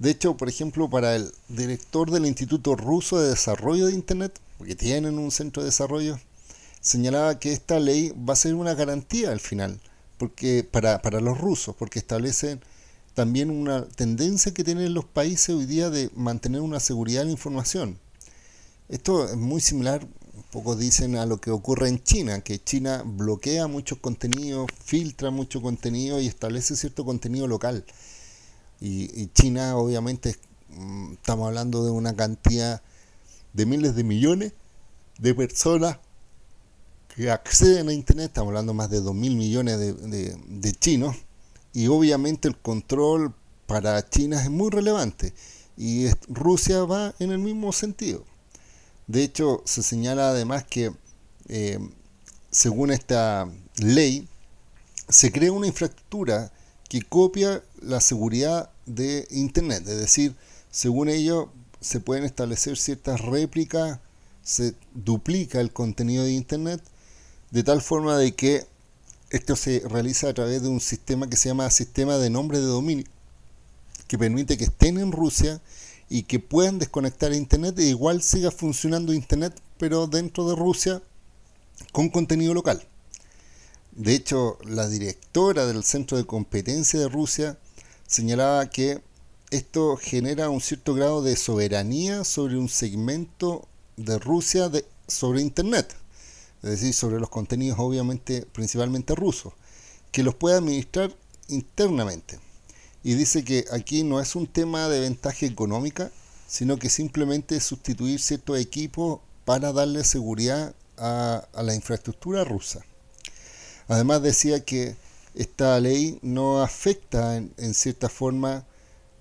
De 0.00 0.10
hecho, 0.10 0.36
por 0.36 0.48
ejemplo, 0.48 0.90
para 0.90 1.14
el 1.14 1.30
director 1.48 2.10
del 2.10 2.26
Instituto 2.26 2.74
Ruso 2.74 3.20
de 3.20 3.28
Desarrollo 3.30 3.86
de 3.86 3.92
Internet, 3.92 4.40
porque 4.58 4.74
tienen 4.74 5.16
un 5.16 5.30
centro 5.30 5.62
de 5.62 5.66
desarrollo, 5.66 6.18
señalaba 6.80 7.38
que 7.38 7.52
esta 7.52 7.78
ley 7.78 8.12
va 8.28 8.32
a 8.32 8.36
ser 8.36 8.54
una 8.54 8.74
garantía 8.74 9.30
al 9.30 9.38
final 9.38 9.80
porque 10.20 10.68
para, 10.70 11.00
para 11.00 11.18
los 11.22 11.38
rusos, 11.38 11.74
porque 11.74 11.98
establecen 11.98 12.60
también 13.14 13.50
una 13.50 13.88
tendencia 13.88 14.52
que 14.52 14.64
tienen 14.64 14.92
los 14.92 15.06
países 15.06 15.48
hoy 15.48 15.64
día 15.64 15.88
de 15.88 16.10
mantener 16.14 16.60
una 16.60 16.78
seguridad 16.78 17.22
de 17.22 17.26
la 17.26 17.30
información. 17.30 17.98
Esto 18.90 19.26
es 19.26 19.36
muy 19.36 19.62
similar, 19.62 20.06
un 20.34 20.42
poco 20.52 20.76
dicen, 20.76 21.16
a 21.16 21.24
lo 21.24 21.40
que 21.40 21.50
ocurre 21.50 21.88
en 21.88 22.02
China, 22.04 22.42
que 22.42 22.62
China 22.62 23.02
bloquea 23.02 23.66
muchos 23.66 23.96
contenidos, 23.96 24.66
filtra 24.84 25.30
mucho 25.30 25.62
contenido 25.62 26.20
y 26.20 26.26
establece 26.26 26.76
cierto 26.76 27.06
contenido 27.06 27.46
local. 27.46 27.86
Y, 28.80 29.20
y 29.20 29.28
China, 29.32 29.76
obviamente, 29.76 30.36
mm, 30.70 31.12
estamos 31.12 31.48
hablando 31.48 31.84
de 31.84 31.90
una 31.90 32.16
cantidad 32.16 32.82
de 33.52 33.66
miles 33.66 33.94
de 33.94 34.04
millones 34.04 34.52
de 35.18 35.34
personas 35.34 35.98
que 37.14 37.30
acceden 37.30 37.88
a 37.88 37.92
Internet, 37.92 38.26
estamos 38.28 38.48
hablando 38.48 38.74
más 38.74 38.90
de 38.90 39.00
2 39.00 39.14
mil 39.14 39.36
millones 39.36 39.78
de, 39.78 40.72
chinos, 40.78 41.16
y 41.72 41.88
obviamente 41.88 42.48
el 42.48 42.56
control 42.56 43.34
para 43.66 44.08
China 44.08 44.42
es 44.42 44.50
muy 44.50 44.70
relevante, 44.70 45.34
y 45.76 46.06
Rusia 46.28 46.84
va 46.84 47.14
en 47.18 47.32
el 47.32 47.38
mismo 47.38 47.72
sentido. 47.72 48.24
De 49.06 49.22
hecho, 49.22 49.62
se 49.64 49.82
señala 49.82 50.30
además 50.30 50.64
que, 50.64 50.92
eh, 51.48 51.78
según 52.50 52.90
esta 52.90 53.48
ley, 53.78 54.28
se 55.08 55.32
crea 55.32 55.52
una 55.52 55.66
infraestructura 55.66 56.52
que 56.90 57.02
copia 57.02 57.62
la 57.80 58.00
seguridad 58.00 58.68
de 58.84 59.28
Internet, 59.30 59.86
es 59.86 59.98
decir, 59.98 60.34
según 60.72 61.08
ello, 61.08 61.48
se 61.80 62.00
pueden 62.00 62.24
establecer 62.24 62.76
ciertas 62.76 63.20
réplicas, 63.20 64.00
se 64.42 64.74
duplica 64.92 65.60
el 65.60 65.72
contenido 65.72 66.24
de 66.24 66.32
Internet, 66.32 66.82
de 67.52 67.62
tal 67.62 67.80
forma 67.80 68.18
de 68.18 68.34
que 68.34 68.66
esto 69.30 69.54
se 69.54 69.84
realiza 69.88 70.28
a 70.28 70.34
través 70.34 70.62
de 70.62 70.68
un 70.68 70.80
sistema 70.80 71.30
que 71.30 71.36
se 71.36 71.48
llama 71.48 71.70
sistema 71.70 72.18
de 72.18 72.28
nombre 72.28 72.58
de 72.58 72.66
dominio, 72.66 73.06
que 74.08 74.18
permite 74.18 74.58
que 74.58 74.64
estén 74.64 74.98
en 74.98 75.12
Rusia 75.12 75.60
y 76.08 76.24
que 76.24 76.40
puedan 76.40 76.80
desconectar 76.80 77.32
Internet 77.32 77.78
e 77.78 77.84
igual 77.84 78.20
siga 78.20 78.50
funcionando 78.50 79.14
Internet, 79.14 79.54
pero 79.78 80.08
dentro 80.08 80.48
de 80.48 80.56
Rusia 80.56 81.00
con 81.92 82.08
contenido 82.08 82.52
local. 82.52 82.84
De 83.92 84.14
hecho, 84.14 84.58
la 84.64 84.88
directora 84.88 85.66
del 85.66 85.84
Centro 85.84 86.16
de 86.16 86.26
Competencia 86.26 87.00
de 87.00 87.08
Rusia 87.08 87.58
señalaba 88.06 88.70
que 88.70 89.02
esto 89.50 89.96
genera 89.96 90.48
un 90.48 90.60
cierto 90.60 90.94
grado 90.94 91.22
de 91.22 91.36
soberanía 91.36 92.24
sobre 92.24 92.56
un 92.56 92.68
segmento 92.68 93.66
de 93.96 94.18
Rusia 94.18 94.68
de, 94.68 94.84
sobre 95.08 95.42
Internet 95.42 95.94
es 96.62 96.70
decir, 96.70 96.94
sobre 96.94 97.18
los 97.18 97.30
contenidos 97.30 97.78
obviamente 97.78 98.46
principalmente 98.52 99.14
rusos, 99.14 99.52
que 100.12 100.22
los 100.22 100.34
puede 100.34 100.56
administrar 100.56 101.14
internamente. 101.48 102.38
Y 103.02 103.14
dice 103.14 103.44
que 103.44 103.64
aquí 103.72 104.02
no 104.02 104.20
es 104.20 104.36
un 104.36 104.46
tema 104.46 104.88
de 104.88 105.00
ventaja 105.00 105.46
económica, 105.46 106.10
sino 106.46 106.78
que 106.78 106.90
simplemente 106.90 107.60
sustituir 107.60 108.20
ciertos 108.20 108.58
equipos 108.58 109.20
para 109.44 109.72
darle 109.72 110.04
seguridad 110.04 110.74
a, 110.98 111.48
la 111.62 111.74
infraestructura 111.74 112.44
rusa. 112.44 112.84
Además 113.90 114.22
decía 114.22 114.64
que 114.64 114.96
esta 115.34 115.78
ley 115.80 116.18
no 116.22 116.62
afecta 116.62 117.36
en 117.36 117.74
cierta 117.74 118.08
forma 118.08 118.64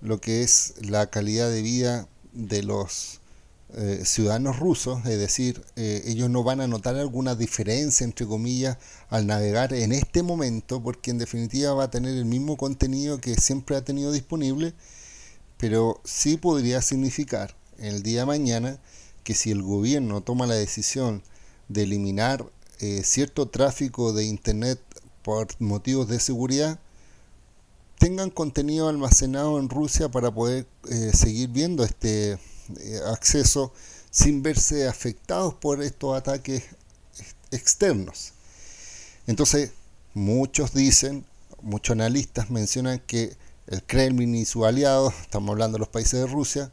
lo 0.01 0.21
que 0.21 0.43
es 0.43 0.75
la 0.79 1.09
calidad 1.09 1.49
de 1.49 1.61
vida 1.61 2.07
de 2.31 2.63
los 2.63 3.19
eh, 3.75 4.01
ciudadanos 4.03 4.57
rusos, 4.57 5.05
es 5.05 5.19
decir, 5.19 5.63
eh, 5.75 6.01
ellos 6.05 6.27
no 6.29 6.43
van 6.43 6.59
a 6.59 6.67
notar 6.67 6.95
alguna 6.95 7.35
diferencia, 7.35 8.03
entre 8.03 8.25
comillas, 8.25 8.77
al 9.09 9.27
navegar 9.27 9.73
en 9.73 9.91
este 9.91 10.23
momento, 10.23 10.81
porque 10.81 11.11
en 11.11 11.19
definitiva 11.19 11.73
va 11.73 11.83
a 11.83 11.91
tener 11.91 12.15
el 12.15 12.25
mismo 12.25 12.57
contenido 12.57 13.19
que 13.19 13.35
siempre 13.35 13.75
ha 13.75 13.83
tenido 13.83 14.11
disponible, 14.11 14.73
pero 15.57 16.01
sí 16.03 16.37
podría 16.37 16.81
significar 16.81 17.55
el 17.77 18.01
día 18.01 18.21
de 18.21 18.25
mañana 18.25 18.79
que 19.23 19.35
si 19.35 19.51
el 19.51 19.61
gobierno 19.61 20.21
toma 20.21 20.47
la 20.47 20.55
decisión 20.55 21.21
de 21.67 21.83
eliminar 21.83 22.45
eh, 22.79 23.01
cierto 23.03 23.47
tráfico 23.47 24.13
de 24.13 24.25
Internet 24.25 24.79
por 25.23 25.47
motivos 25.59 26.07
de 26.07 26.19
seguridad, 26.19 26.79
tengan 27.97 28.29
contenido 28.29 28.87
almacenado 28.87 29.59
en 29.59 29.69
Rusia 29.69 30.09
para 30.09 30.31
poder 30.31 30.65
seguir 31.13 31.49
viendo 31.49 31.83
este 31.83 32.39
eh, 32.77 32.99
acceso 33.07 33.73
sin 34.11 34.43
verse 34.43 34.87
afectados 34.87 35.55
por 35.55 35.81
estos 35.81 36.15
ataques 36.15 36.63
externos. 37.51 38.33
Entonces, 39.25 39.71
muchos 40.13 40.73
dicen, 40.73 41.25
muchos 41.61 41.93
analistas 41.93 42.51
mencionan 42.51 42.99
que 42.99 43.35
el 43.67 43.83
Kremlin 43.83 44.35
y 44.35 44.45
sus 44.45 44.65
aliados, 44.65 45.13
estamos 45.21 45.51
hablando 45.51 45.77
de 45.77 45.79
los 45.79 45.89
países 45.89 46.19
de 46.19 46.27
Rusia, 46.27 46.71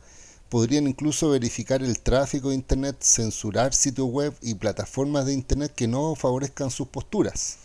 podrían 0.49 0.87
incluso 0.87 1.31
verificar 1.31 1.83
el 1.83 2.01
tráfico 2.01 2.51
de 2.51 2.55
Internet, 2.55 2.97
censurar 3.01 3.75
sitios 3.75 4.09
web 4.09 4.35
y 4.43 4.55
plataformas 4.55 5.27
de 5.27 5.33
Internet 5.33 5.73
que 5.75 5.89
no 5.89 6.15
favorezcan 6.15 6.71
sus 6.71 6.89
posturas. 6.89 7.59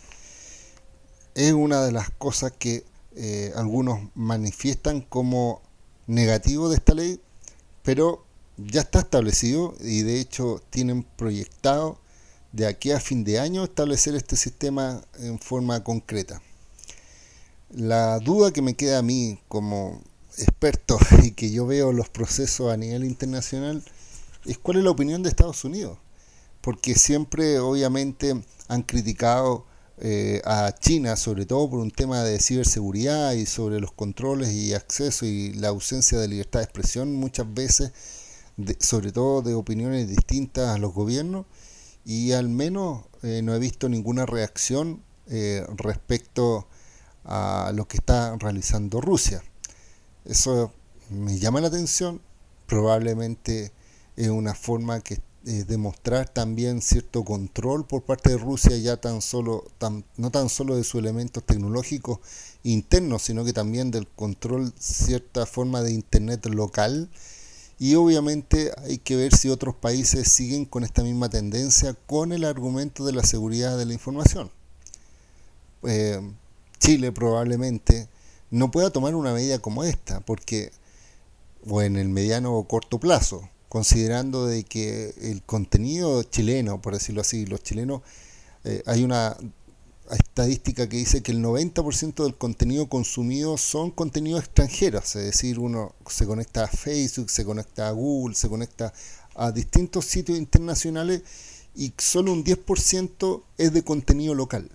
Es 1.34 1.52
una 1.52 1.82
de 1.82 1.92
las 1.92 2.10
cosas 2.10 2.52
que 2.58 2.84
eh, 3.14 3.52
algunos 3.56 4.00
manifiestan 4.14 5.00
como 5.00 5.62
negativo 6.06 6.68
de 6.68 6.76
esta 6.76 6.94
ley, 6.94 7.20
pero 7.82 8.24
ya 8.56 8.82
está 8.82 9.00
establecido 9.00 9.74
y 9.80 10.02
de 10.02 10.20
hecho 10.20 10.62
tienen 10.70 11.04
proyectado 11.04 11.98
de 12.52 12.66
aquí 12.66 12.90
a 12.90 13.00
fin 13.00 13.24
de 13.24 13.38
año 13.38 13.64
establecer 13.64 14.14
este 14.14 14.36
sistema 14.36 15.02
en 15.18 15.38
forma 15.38 15.82
concreta. 15.82 16.42
La 17.70 18.18
duda 18.18 18.52
que 18.52 18.60
me 18.60 18.74
queda 18.74 18.98
a 18.98 19.02
mí 19.02 19.40
como 19.48 20.02
experto 20.38 20.98
y 21.22 21.32
que 21.32 21.50
yo 21.50 21.66
veo 21.66 21.92
los 21.92 22.08
procesos 22.08 22.72
a 22.72 22.76
nivel 22.76 23.04
internacional 23.04 23.84
es 24.44 24.58
cuál 24.58 24.78
es 24.78 24.84
la 24.84 24.90
opinión 24.90 25.22
de 25.22 25.28
Estados 25.28 25.64
Unidos. 25.64 25.98
Porque 26.60 26.94
siempre 26.94 27.58
obviamente 27.58 28.42
han 28.68 28.82
criticado 28.82 29.66
eh, 29.98 30.40
a 30.44 30.74
China, 30.78 31.16
sobre 31.16 31.46
todo 31.46 31.68
por 31.70 31.78
un 31.78 31.90
tema 31.90 32.22
de 32.22 32.40
ciberseguridad 32.40 33.32
y 33.32 33.46
sobre 33.46 33.80
los 33.80 33.92
controles 33.92 34.50
y 34.52 34.74
acceso 34.74 35.26
y 35.26 35.52
la 35.54 35.68
ausencia 35.68 36.18
de 36.18 36.28
libertad 36.28 36.60
de 36.60 36.64
expresión 36.64 37.14
muchas 37.14 37.52
veces, 37.52 37.92
sobre 38.80 39.12
todo 39.12 39.42
de 39.42 39.54
opiniones 39.54 40.08
distintas 40.08 40.74
a 40.74 40.78
los 40.78 40.92
gobiernos, 40.92 41.46
y 42.04 42.32
al 42.32 42.48
menos 42.48 43.04
eh, 43.22 43.42
no 43.42 43.54
he 43.54 43.58
visto 43.58 43.88
ninguna 43.88 44.26
reacción 44.26 45.02
eh, 45.28 45.64
respecto 45.76 46.66
a 47.24 47.72
lo 47.74 47.86
que 47.86 47.98
está 47.98 48.36
realizando 48.38 49.00
Rusia. 49.00 49.42
Eso 50.24 50.72
me 51.10 51.38
llama 51.38 51.60
la 51.60 51.68
atención, 51.68 52.20
probablemente 52.66 53.72
es 54.16 54.28
una 54.28 54.54
forma 54.54 55.00
que 55.00 55.20
eh, 55.44 55.64
demostrar 55.66 56.28
también 56.28 56.80
cierto 56.80 57.24
control 57.24 57.84
por 57.84 58.04
parte 58.04 58.30
de 58.30 58.38
Rusia 58.38 58.76
ya 58.76 58.98
tan 58.98 59.20
solo 59.20 59.64
tan, 59.78 60.04
no 60.16 60.30
tan 60.30 60.48
solo 60.48 60.76
de 60.76 60.84
sus 60.84 61.00
elementos 61.00 61.42
tecnológicos 61.44 62.20
internos 62.62 63.22
sino 63.22 63.44
que 63.44 63.52
también 63.52 63.90
del 63.90 64.06
control 64.06 64.72
cierta 64.78 65.44
forma 65.44 65.82
de 65.82 65.92
internet 65.92 66.46
local. 66.46 67.10
Y 67.80 67.96
obviamente 67.96 68.70
hay 68.84 68.98
que 68.98 69.16
ver 69.16 69.34
si 69.34 69.48
otros 69.48 69.74
países 69.74 70.30
siguen 70.30 70.64
con 70.64 70.84
esta 70.84 71.02
misma 71.02 71.28
tendencia 71.28 71.94
con 72.06 72.30
el 72.30 72.44
argumento 72.44 73.04
de 73.04 73.12
la 73.12 73.24
seguridad 73.24 73.76
de 73.76 73.86
la 73.86 73.94
información. 73.94 74.52
Eh, 75.82 76.20
Chile 76.78 77.10
probablemente 77.10 78.06
no 78.52 78.70
pueda 78.70 78.90
tomar 78.90 79.16
una 79.16 79.32
medida 79.32 79.58
como 79.58 79.82
esta 79.82 80.20
porque 80.20 80.70
o 81.66 81.82
en 81.82 81.96
el 81.96 82.08
mediano 82.08 82.54
o 82.54 82.68
corto 82.68 83.00
plazo 83.00 83.48
considerando 83.68 84.46
de 84.46 84.64
que 84.64 85.14
el 85.22 85.42
contenido 85.42 86.22
chileno, 86.24 86.82
por 86.82 86.92
decirlo 86.92 87.22
así, 87.22 87.46
los 87.46 87.62
chilenos, 87.62 88.02
eh, 88.64 88.82
hay 88.84 89.02
una 89.02 89.34
estadística 90.10 90.86
que 90.90 90.98
dice 90.98 91.22
que 91.22 91.32
el 91.32 91.42
90% 91.42 92.24
del 92.24 92.36
contenido 92.36 92.90
consumido 92.90 93.56
son 93.56 93.90
contenidos 93.90 94.44
extranjeros, 94.44 95.16
es 95.16 95.24
decir, 95.24 95.58
uno 95.58 95.94
se 96.06 96.26
conecta 96.26 96.64
a 96.64 96.68
Facebook, 96.68 97.30
se 97.30 97.46
conecta 97.46 97.88
a 97.88 97.92
Google, 97.92 98.34
se 98.34 98.50
conecta 98.50 98.92
a 99.34 99.50
distintos 99.52 100.04
sitios 100.04 100.36
internacionales 100.36 101.22
y 101.74 101.94
solo 101.96 102.32
un 102.32 102.44
10% 102.44 103.42
es 103.56 103.72
de 103.72 103.82
contenido 103.82 104.34
local. 104.34 104.70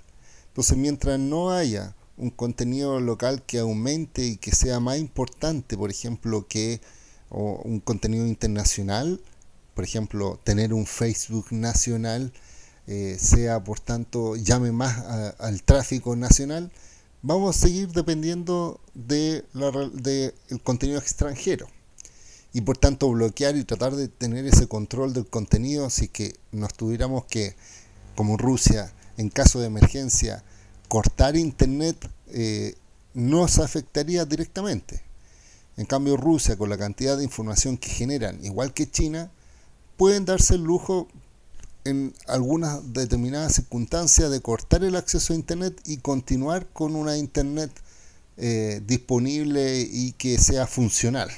Entonces, 0.47 0.75
mientras 0.75 1.19
no 1.19 1.51
haya 1.51 1.95
un 2.17 2.31
contenido 2.31 2.99
local 2.99 3.43
que 3.45 3.59
aumente 3.59 4.25
y 4.25 4.37
que 4.37 4.51
sea 4.51 4.79
más 4.79 4.97
importante, 4.97 5.77
por 5.77 5.91
ejemplo, 5.91 6.47
que 6.47 6.81
un 7.29 7.79
contenido 7.79 8.25
internacional, 8.25 9.21
por 9.73 9.83
ejemplo, 9.83 10.39
tener 10.43 10.73
un 10.73 10.85
Facebook 10.85 11.47
nacional, 11.51 12.33
eh, 12.87 13.17
sea 13.19 13.63
por 13.63 13.79
tanto, 13.79 14.35
llame 14.35 14.71
más 14.71 14.97
al 15.39 15.61
tráfico 15.63 16.15
nacional, 16.15 16.71
vamos 17.21 17.55
a 17.55 17.59
seguir 17.59 17.89
dependiendo 17.89 18.79
del 18.93 19.45
de 19.93 20.33
contenido 20.63 20.99
extranjero. 20.99 21.67
Y 22.53 22.61
por 22.61 22.77
tanto 22.77 23.11
bloquear 23.11 23.55
y 23.55 23.65
tratar 23.65 23.95
de 23.95 24.07
tener 24.07 24.47
ese 24.47 24.67
control 24.67 25.13
del 25.13 25.27
contenido 25.27 25.89
si 25.89 26.07
que 26.07 26.33
nos 26.51 26.73
tuviéramos 26.73 27.25
que, 27.25 27.55
como 28.15 28.37
Rusia, 28.37 28.91
en 29.17 29.29
caso 29.29 29.59
de 29.59 29.67
emergencia, 29.67 30.43
cortar 30.87 31.35
internet, 31.35 32.09
eh, 32.27 32.75
nos 33.13 33.59
afectaría 33.59 34.25
directamente. 34.25 35.01
En 35.77 35.85
cambio, 35.85 36.17
Rusia, 36.17 36.57
con 36.57 36.69
la 36.69 36.77
cantidad 36.77 37.17
de 37.17 37.23
información 37.23 37.77
que 37.77 37.89
generan, 37.89 38.43
igual 38.43 38.73
que 38.73 38.89
China, 38.89 39.31
pueden 39.95 40.25
darse 40.25 40.55
el 40.55 40.63
lujo 40.63 41.07
en 41.83 42.13
algunas 42.27 42.93
determinadas 42.93 43.55
circunstancias 43.55 44.29
de 44.29 44.41
cortar 44.41 44.83
el 44.83 44.95
acceso 44.95 45.33
a 45.33 45.35
Internet 45.35 45.79
y 45.85 45.97
continuar 45.97 46.67
con 46.67 46.95
una 46.95 47.17
Internet 47.17 47.71
eh, 48.37 48.81
disponible 48.85 49.79
y 49.79 50.11
que 50.13 50.37
sea 50.37 50.67
funcional. 50.67 51.29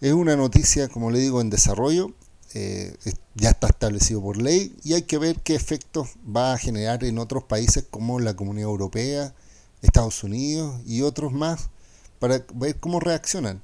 Es 0.00 0.12
una 0.12 0.36
noticia, 0.36 0.88
como 0.88 1.10
le 1.10 1.18
digo, 1.18 1.40
en 1.40 1.48
desarrollo, 1.48 2.12
eh, 2.52 2.94
ya 3.34 3.50
está 3.50 3.68
establecido 3.68 4.22
por 4.22 4.40
ley 4.40 4.76
y 4.84 4.94
hay 4.94 5.02
que 5.02 5.18
ver 5.18 5.40
qué 5.40 5.54
efectos 5.54 6.10
va 6.24 6.52
a 6.52 6.58
generar 6.58 7.02
en 7.04 7.18
otros 7.18 7.44
países 7.44 7.84
como 7.90 8.20
la 8.20 8.36
Comunidad 8.36 8.68
Europea, 8.68 9.34
Estados 9.82 10.22
Unidos 10.22 10.80
y 10.86 11.02
otros 11.02 11.32
más 11.32 11.70
para 12.18 12.44
ver 12.54 12.76
cómo 12.76 13.00
reaccionan. 13.00 13.62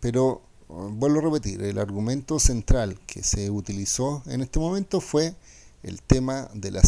Pero 0.00 0.42
vuelvo 0.68 1.18
a 1.18 1.22
repetir, 1.22 1.62
el 1.62 1.78
argumento 1.78 2.38
central 2.38 2.98
que 3.06 3.22
se 3.22 3.50
utilizó 3.50 4.22
en 4.26 4.42
este 4.42 4.58
momento 4.58 5.00
fue 5.00 5.34
el 5.82 6.00
tema 6.02 6.48
de 6.54 6.70
la, 6.70 6.82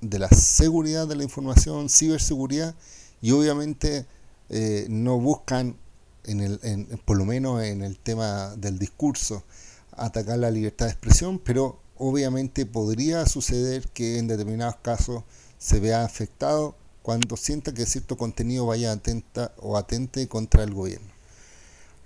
de 0.00 0.18
la 0.18 0.28
seguridad 0.28 1.08
de 1.08 1.16
la 1.16 1.22
información, 1.24 1.88
ciberseguridad, 1.88 2.74
y 3.22 3.30
obviamente 3.30 4.06
eh, 4.50 4.86
no 4.90 5.18
buscan, 5.18 5.76
en 6.24 6.40
el, 6.40 6.58
por 7.04 7.16
lo 7.16 7.24
menos 7.24 7.62
en 7.62 7.82
el 7.82 7.98
tema 7.98 8.54
del 8.56 8.78
discurso, 8.78 9.42
atacar 9.96 10.38
la 10.38 10.50
libertad 10.50 10.86
de 10.86 10.92
expresión, 10.92 11.38
pero 11.38 11.80
obviamente 11.96 12.66
podría 12.66 13.26
suceder 13.26 13.88
que 13.88 14.18
en 14.18 14.28
determinados 14.28 14.76
casos 14.76 15.24
se 15.58 15.80
vea 15.80 16.04
afectado 16.04 16.74
cuando 17.02 17.36
sienta 17.36 17.74
que 17.74 17.86
cierto 17.86 18.16
contenido 18.16 18.66
vaya 18.66 18.92
atenta 18.92 19.52
o 19.58 19.76
atente 19.76 20.28
contra 20.28 20.62
el 20.62 20.74
gobierno. 20.74 21.12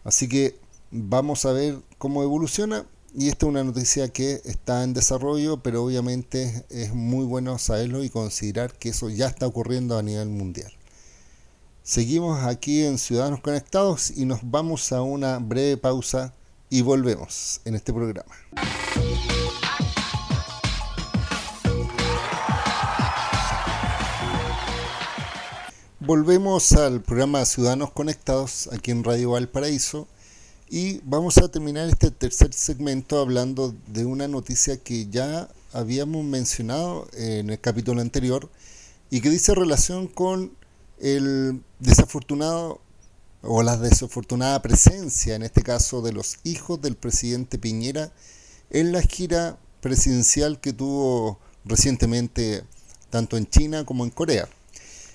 Así 0.05 0.29
que 0.29 0.59
Vamos 0.92 1.44
a 1.44 1.53
ver 1.53 1.81
cómo 1.99 2.22
evoluciona. 2.22 2.87
Y 3.14 3.29
esta 3.29 3.46
es 3.46 3.51
una 3.51 3.64
noticia 3.64 4.09
que 4.09 4.40
está 4.44 4.85
en 4.85 4.94
desarrollo, 4.94 5.62
pero 5.62 5.83
obviamente 5.83 6.64
es 6.68 6.94
muy 6.94 7.25
bueno 7.25 7.59
saberlo 7.59 8.05
y 8.05 8.11
considerar 8.11 8.72
que 8.75 8.90
eso 8.90 9.09
ya 9.09 9.27
está 9.27 9.46
ocurriendo 9.46 9.99
a 9.99 10.03
nivel 10.03 10.29
mundial. 10.29 10.70
Seguimos 11.83 12.44
aquí 12.44 12.85
en 12.85 12.99
Ciudadanos 12.99 13.40
Conectados 13.40 14.11
y 14.11 14.27
nos 14.27 14.40
vamos 14.42 14.92
a 14.92 15.03
una 15.03 15.38
breve 15.38 15.77
pausa 15.77 16.35
y 16.70 16.83
volvemos 16.83 17.61
en 17.64 17.74
este 17.74 17.92
programa. 17.92 18.35
Volvemos 26.00 26.72
al 26.72 27.02
programa 27.02 27.44
Ciudadanos 27.44 27.90
Conectados 27.90 28.68
aquí 28.72 28.92
en 28.92 29.02
Radio 29.02 29.33
Valparaíso 29.33 30.07
y 30.68 31.00
vamos 31.05 31.38
a 31.38 31.48
terminar 31.48 31.88
este 31.88 32.12
tercer 32.12 32.52
segmento 32.52 33.18
hablando 33.18 33.74
de 33.88 34.05
una 34.05 34.29
noticia 34.29 34.76
que 34.76 35.09
ya 35.09 35.48
habíamos 35.72 36.24
mencionado 36.24 37.09
en 37.12 37.50
el 37.50 37.61
capítulo 37.61 38.00
anterior 38.00 38.48
y 39.11 39.20
que 39.20 39.31
dice 39.31 39.55
relación 39.55 40.07
con 40.07 40.52
el 41.00 41.61
desafortunado 41.81 42.81
o 43.42 43.62
la 43.62 43.77
desafortunada 43.77 44.62
presencia, 44.62 45.35
en 45.35 45.42
este 45.42 45.62
caso, 45.62 46.03
de 46.03 46.12
los 46.12 46.38
hijos 46.44 46.81
del 46.81 46.96
presidente 46.96 47.59
Piñera 47.59 48.12
en 48.70 48.92
la 48.92 49.03
gira 49.03 49.59
presidencial 49.81 50.61
que 50.61 50.72
tuvo 50.72 51.38
recientemente 51.64 52.64
tanto 53.11 53.37
en 53.37 53.46
China 53.46 53.85
como 53.85 54.05
en 54.05 54.11
Corea. 54.11 54.49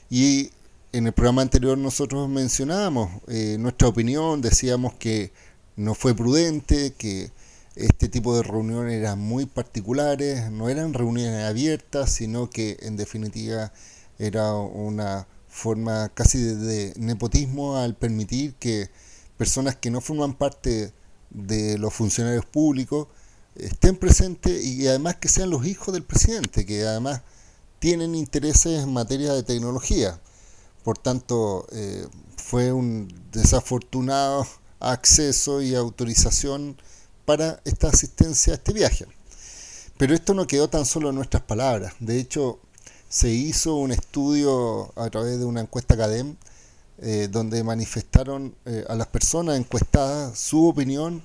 Y 0.10 0.52
en 0.94 1.08
el 1.08 1.14
programa 1.14 1.42
anterior 1.42 1.78
nosotros 1.78 2.28
mencionábamos 2.30 3.10
eh, 3.28 3.58
nuestra 3.60 3.88
opinión, 3.88 4.42
decíamos 4.42 4.94
que 4.96 5.32
no 5.76 5.96
fue 5.96 6.14
prudente, 6.14 6.94
que 6.98 7.32
este 7.76 8.10
tipo 8.10 8.36
de 8.36 8.44
reuniones 8.44 8.96
eran 8.96 9.20
muy 9.20 9.46
particulares, 9.46 10.52
no 10.52 10.70
eran 10.70 10.94
reuniones 10.94 11.46
abiertas, 11.46 12.12
sino 12.12 12.50
que 12.50 12.78
en 12.82 12.98
definitiva 12.98 13.72
era 14.20 14.54
una 14.54 15.28
forma 15.52 16.10
casi 16.10 16.42
de, 16.42 16.94
nepotismo 16.98 17.78
al 17.78 17.96
permitir 17.96 18.56
que 18.56 18.90
personas 19.38 19.76
que 19.76 19.92
no 19.92 20.02
forman 20.02 20.34
parte 20.34 20.94
de 21.30 21.78
los 21.78 21.94
funcionarios 21.94 22.46
públicos 22.46 23.08
estén 23.56 23.98
presentes 23.98 24.64
y 24.64 24.88
además 24.88 25.18
que 25.18 25.28
sean 25.28 25.50
los 25.50 25.66
hijos 25.68 25.94
del 25.94 26.04
presidente, 26.04 26.66
que 26.66 26.84
además 26.84 27.22
tienen 27.80 28.16
intereses 28.16 28.82
en 28.82 28.94
materia 28.94 29.34
de 29.34 29.44
tecnología. 29.44 30.20
Por 30.84 30.98
tanto, 30.98 31.68
eh, 31.74 32.08
fue 32.38 32.72
un 32.72 33.14
desafortunado 33.32 34.48
acceso 34.80 35.62
y 35.62 35.76
autorización 35.76 36.78
para 37.26 37.62
esta 37.66 37.90
asistencia 37.90 38.54
a 38.54 38.56
este 38.56 38.74
viaje. 38.74 39.06
Pero 39.98 40.16
esto 40.16 40.34
no 40.34 40.48
quedó 40.48 40.70
tan 40.70 40.86
solo 40.86 41.10
en 41.10 41.16
nuestras 41.16 41.44
palabras. 41.44 41.94
De 42.00 42.20
hecho, 42.20 42.60
se 43.12 43.30
hizo 43.30 43.76
un 43.76 43.92
estudio 43.92 44.94
a 44.96 45.10
través 45.10 45.38
de 45.38 45.44
una 45.44 45.60
encuesta 45.60 45.98
CADEM 45.98 46.38
eh, 47.02 47.28
donde 47.30 47.62
manifestaron 47.62 48.56
eh, 48.66 48.86
a 48.88 48.96
las 48.96 49.08
personas 49.08 49.60
encuestadas 49.60 50.40
su 50.40 50.66
opinión 50.66 51.22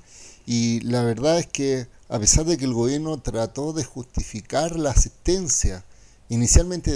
y 0.47 0.81
la 0.81 1.03
verdad 1.03 1.39
es 1.39 1.47
que 1.47 1.87
a 2.09 2.19
pesar 2.19 2.45
de 2.45 2.59
que 2.59 2.65
el 2.65 2.75
gobierno 2.75 3.21
trató 3.23 3.73
de 3.73 3.85
justificar 3.85 4.77
la 4.77 4.91
asistencia, 4.91 5.85
inicialmente 6.29 6.93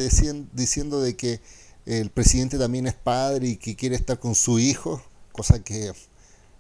diciendo 0.52 1.00
de 1.00 1.16
que 1.16 1.40
el 1.86 2.10
presidente 2.10 2.58
también 2.58 2.88
es 2.88 2.94
padre 2.94 3.46
y 3.46 3.56
que 3.58 3.76
quiere 3.76 3.94
estar 3.94 4.18
con 4.18 4.34
su 4.34 4.58
hijo, 4.58 5.00
cosa 5.30 5.62
que 5.62 5.92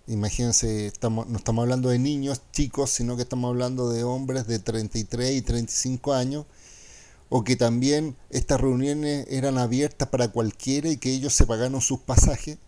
imagínense, 0.06 0.86
estamos, 0.86 1.26
no 1.26 1.38
estamos 1.38 1.62
hablando 1.62 1.88
de 1.88 1.98
niños 1.98 2.42
chicos, 2.52 2.90
sino 2.90 3.16
que 3.16 3.22
estamos 3.22 3.48
hablando 3.48 3.90
de 3.90 4.04
hombres 4.04 4.46
de 4.46 4.60
33 4.60 5.32
y 5.32 5.42
35 5.42 6.12
años, 6.12 6.46
o 7.30 7.42
que 7.44 7.56
también 7.56 8.16
estas 8.28 8.60
reuniones 8.60 9.26
eran 9.30 9.56
abiertas 9.56 10.08
para 10.08 10.28
cualquiera 10.28 10.90
y 10.90 10.98
que 10.98 11.10
ellos 11.10 11.32
se 11.32 11.46
pagaron 11.46 11.80
sus 11.80 12.00
pasajes, 12.00 12.58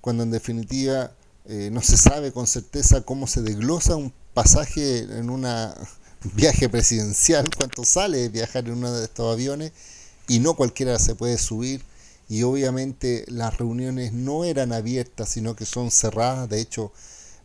cuando 0.00 0.22
en 0.22 0.30
definitiva 0.30 1.12
eh, 1.46 1.70
no 1.72 1.80
se 1.80 1.96
sabe 1.96 2.30
con 2.30 2.46
certeza 2.46 3.00
cómo 3.00 3.26
se 3.26 3.42
desglosa 3.42 3.96
un 3.96 4.12
pasaje 4.34 5.00
en 5.00 5.30
un 5.30 5.44
viaje 6.34 6.68
presidencial, 6.68 7.48
cuánto 7.56 7.84
sale 7.84 8.28
viajar 8.28 8.66
en 8.66 8.74
uno 8.74 8.92
de 8.92 9.04
estos 9.04 9.32
aviones, 9.32 9.72
y 10.28 10.38
no 10.38 10.54
cualquiera 10.54 10.98
se 11.00 11.16
puede 11.16 11.38
subir 11.38 11.82
y 12.32 12.44
obviamente 12.44 13.24
las 13.28 13.58
reuniones 13.58 14.14
no 14.14 14.44
eran 14.44 14.72
abiertas, 14.72 15.28
sino 15.28 15.54
que 15.54 15.66
son 15.66 15.90
cerradas. 15.90 16.48
De 16.48 16.60
hecho, 16.60 16.90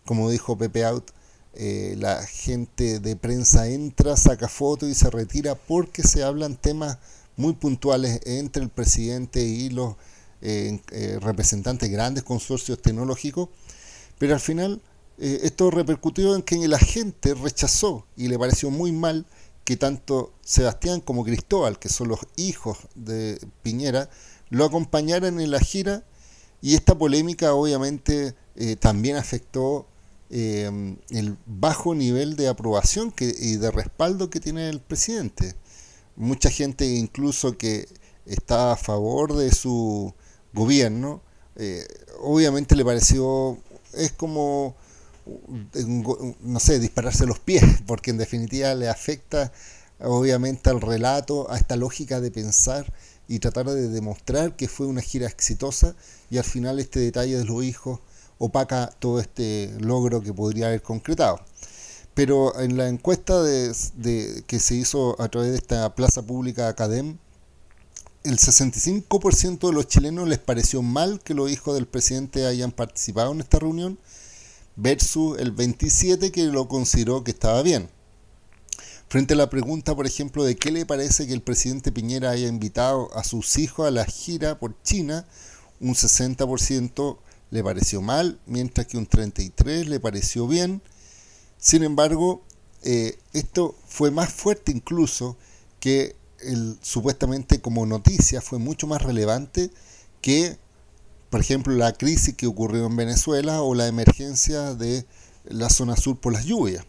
como 0.05 0.29
dijo 0.29 0.57
Pepe 0.57 0.85
Out, 0.85 1.11
eh, 1.59 1.95
la 1.97 2.23
gente 2.23 2.99
de 2.99 3.15
prensa 3.15 3.67
entra, 3.67 4.15
saca 4.15 4.47
fotos 4.47 4.89
y 4.89 4.93
se 4.93 5.09
retira 5.09 5.55
porque 5.55 6.03
se 6.03 6.21
hablan 6.21 6.55
temas 6.55 6.99
muy 7.35 7.53
puntuales 7.53 8.21
entre 8.25 8.61
el 8.61 8.69
presidente 8.69 9.41
y 9.41 9.71
los 9.71 9.95
eh, 10.43 10.79
eh, 10.91 11.17
representantes 11.19 11.89
grandes 11.89 12.23
consorcios 12.23 12.79
tecnológicos. 12.79 13.49
Pero 14.19 14.35
al 14.35 14.39
final 14.39 14.83
esto 15.17 15.71
repercutió 15.71 16.35
en 16.35 16.43
que 16.43 16.67
la 16.67 16.77
gente 16.77 17.33
rechazó 17.33 18.05
y 18.15 18.27
le 18.27 18.37
pareció 18.37 18.69
muy 18.69 18.91
mal 18.91 19.25
que 19.63 19.75
tanto 19.75 20.31
Sebastián 20.43 21.01
como 21.01 21.23
Cristóbal, 21.23 21.79
que 21.79 21.89
son 21.89 22.09
los 22.09 22.19
hijos 22.35 22.77
de 22.93 23.39
Piñera, 23.63 24.11
lo 24.51 24.63
acompañaran 24.63 25.39
en 25.39 25.49
la 25.49 25.59
gira 25.59 26.03
y 26.61 26.75
esta 26.75 26.95
polémica 26.95 27.55
obviamente 27.55 28.35
también 28.79 29.15
afectó 29.15 29.87
eh, 30.29 30.97
el 31.09 31.37
bajo 31.45 31.95
nivel 31.95 32.35
de 32.35 32.47
aprobación 32.47 33.11
que, 33.11 33.33
y 33.37 33.55
de 33.55 33.71
respaldo 33.71 34.29
que 34.29 34.39
tiene 34.39 34.69
el 34.69 34.81
presidente. 34.81 35.55
Mucha 36.15 36.49
gente 36.49 36.85
incluso 36.85 37.57
que 37.57 37.87
está 38.25 38.73
a 38.73 38.77
favor 38.77 39.35
de 39.35 39.51
su 39.51 40.13
gobierno, 40.53 41.21
eh, 41.55 41.85
obviamente 42.19 42.75
le 42.75 42.85
pareció, 42.85 43.57
es 43.93 44.11
como, 44.11 44.75
no 46.41 46.59
sé, 46.59 46.79
dispararse 46.79 47.25
los 47.25 47.39
pies, 47.39 47.63
porque 47.87 48.11
en 48.11 48.17
definitiva 48.17 48.73
le 48.75 48.89
afecta 48.89 49.51
obviamente 49.99 50.69
al 50.69 50.81
relato, 50.81 51.51
a 51.51 51.57
esta 51.57 51.75
lógica 51.75 52.21
de 52.21 52.31
pensar 52.31 52.93
y 53.27 53.39
tratar 53.39 53.67
de 53.67 53.89
demostrar 53.89 54.55
que 54.55 54.67
fue 54.67 54.85
una 54.85 55.01
gira 55.01 55.27
exitosa 55.27 55.95
y 56.29 56.37
al 56.37 56.43
final 56.43 56.79
este 56.79 56.99
detalle 56.99 57.37
de 57.37 57.45
los 57.45 57.63
hijos 57.63 57.99
opaca 58.37 58.89
todo 58.99 59.19
este 59.19 59.75
logro 59.79 60.21
que 60.21 60.33
podría 60.33 60.67
haber 60.67 60.81
concretado. 60.81 61.39
Pero 62.13 62.59
en 62.59 62.77
la 62.77 62.87
encuesta 62.87 63.43
que 63.43 64.59
se 64.59 64.75
hizo 64.75 65.21
a 65.21 65.29
través 65.29 65.51
de 65.51 65.57
esta 65.57 65.93
plaza 65.95 66.23
pública 66.23 66.67
Academ, 66.67 67.17
el 68.23 68.37
65% 68.39 69.67
de 69.67 69.73
los 69.73 69.87
chilenos 69.87 70.27
les 70.27 70.39
pareció 70.39 70.81
mal 70.81 71.21
que 71.21 71.33
los 71.33 71.51
hijos 71.51 71.75
del 71.75 71.87
presidente 71.87 72.45
hayan 72.45 72.71
participado 72.71 73.31
en 73.31 73.39
esta 73.39 73.59
reunión, 73.59 73.99
versus 74.75 75.39
el 75.39 75.55
27% 75.55 76.31
que 76.31 76.43
lo 76.45 76.67
consideró 76.67 77.23
que 77.23 77.31
estaba 77.31 77.61
bien. 77.61 77.89
Frente 79.09 79.35
a 79.35 79.37
la 79.37 79.49
pregunta, 79.49 79.95
por 79.95 80.05
ejemplo, 80.05 80.43
de 80.43 80.55
qué 80.55 80.71
le 80.71 80.85
parece 80.85 81.27
que 81.27 81.33
el 81.33 81.41
presidente 81.41 81.91
Piñera 81.91 82.31
haya 82.31 82.47
invitado 82.47 83.15
a 83.15 83.23
sus 83.23 83.57
hijos 83.57 83.87
a 83.87 83.91
la 83.91 84.05
gira 84.05 84.59
por 84.59 84.75
China, 84.83 85.25
un 85.79 85.93
60% 85.93 87.17
le 87.49 87.63
pareció 87.63 88.01
mal, 88.01 88.39
mientras 88.45 88.87
que 88.87 88.97
un 88.97 89.07
33% 89.07 89.85
le 89.85 89.99
pareció 89.99 90.47
bien. 90.47 90.81
Sin 91.57 91.83
embargo, 91.83 92.43
eh, 92.83 93.17
esto 93.33 93.75
fue 93.87 94.11
más 94.11 94.31
fuerte 94.31 94.71
incluso 94.71 95.37
que 95.79 96.15
el, 96.39 96.77
supuestamente 96.81 97.61
como 97.61 97.85
noticia, 97.85 98.41
fue 98.41 98.59
mucho 98.59 98.87
más 98.87 99.01
relevante 99.01 99.71
que, 100.21 100.57
por 101.29 101.39
ejemplo, 101.39 101.73
la 101.73 101.93
crisis 101.93 102.35
que 102.35 102.47
ocurrió 102.47 102.85
en 102.85 102.95
Venezuela 102.95 103.61
o 103.61 103.73
la 103.73 103.87
emergencia 103.87 104.73
de 104.73 105.05
la 105.45 105.69
zona 105.69 105.95
sur 105.95 106.19
por 106.19 106.33
las 106.33 106.45
lluvias. 106.45 106.85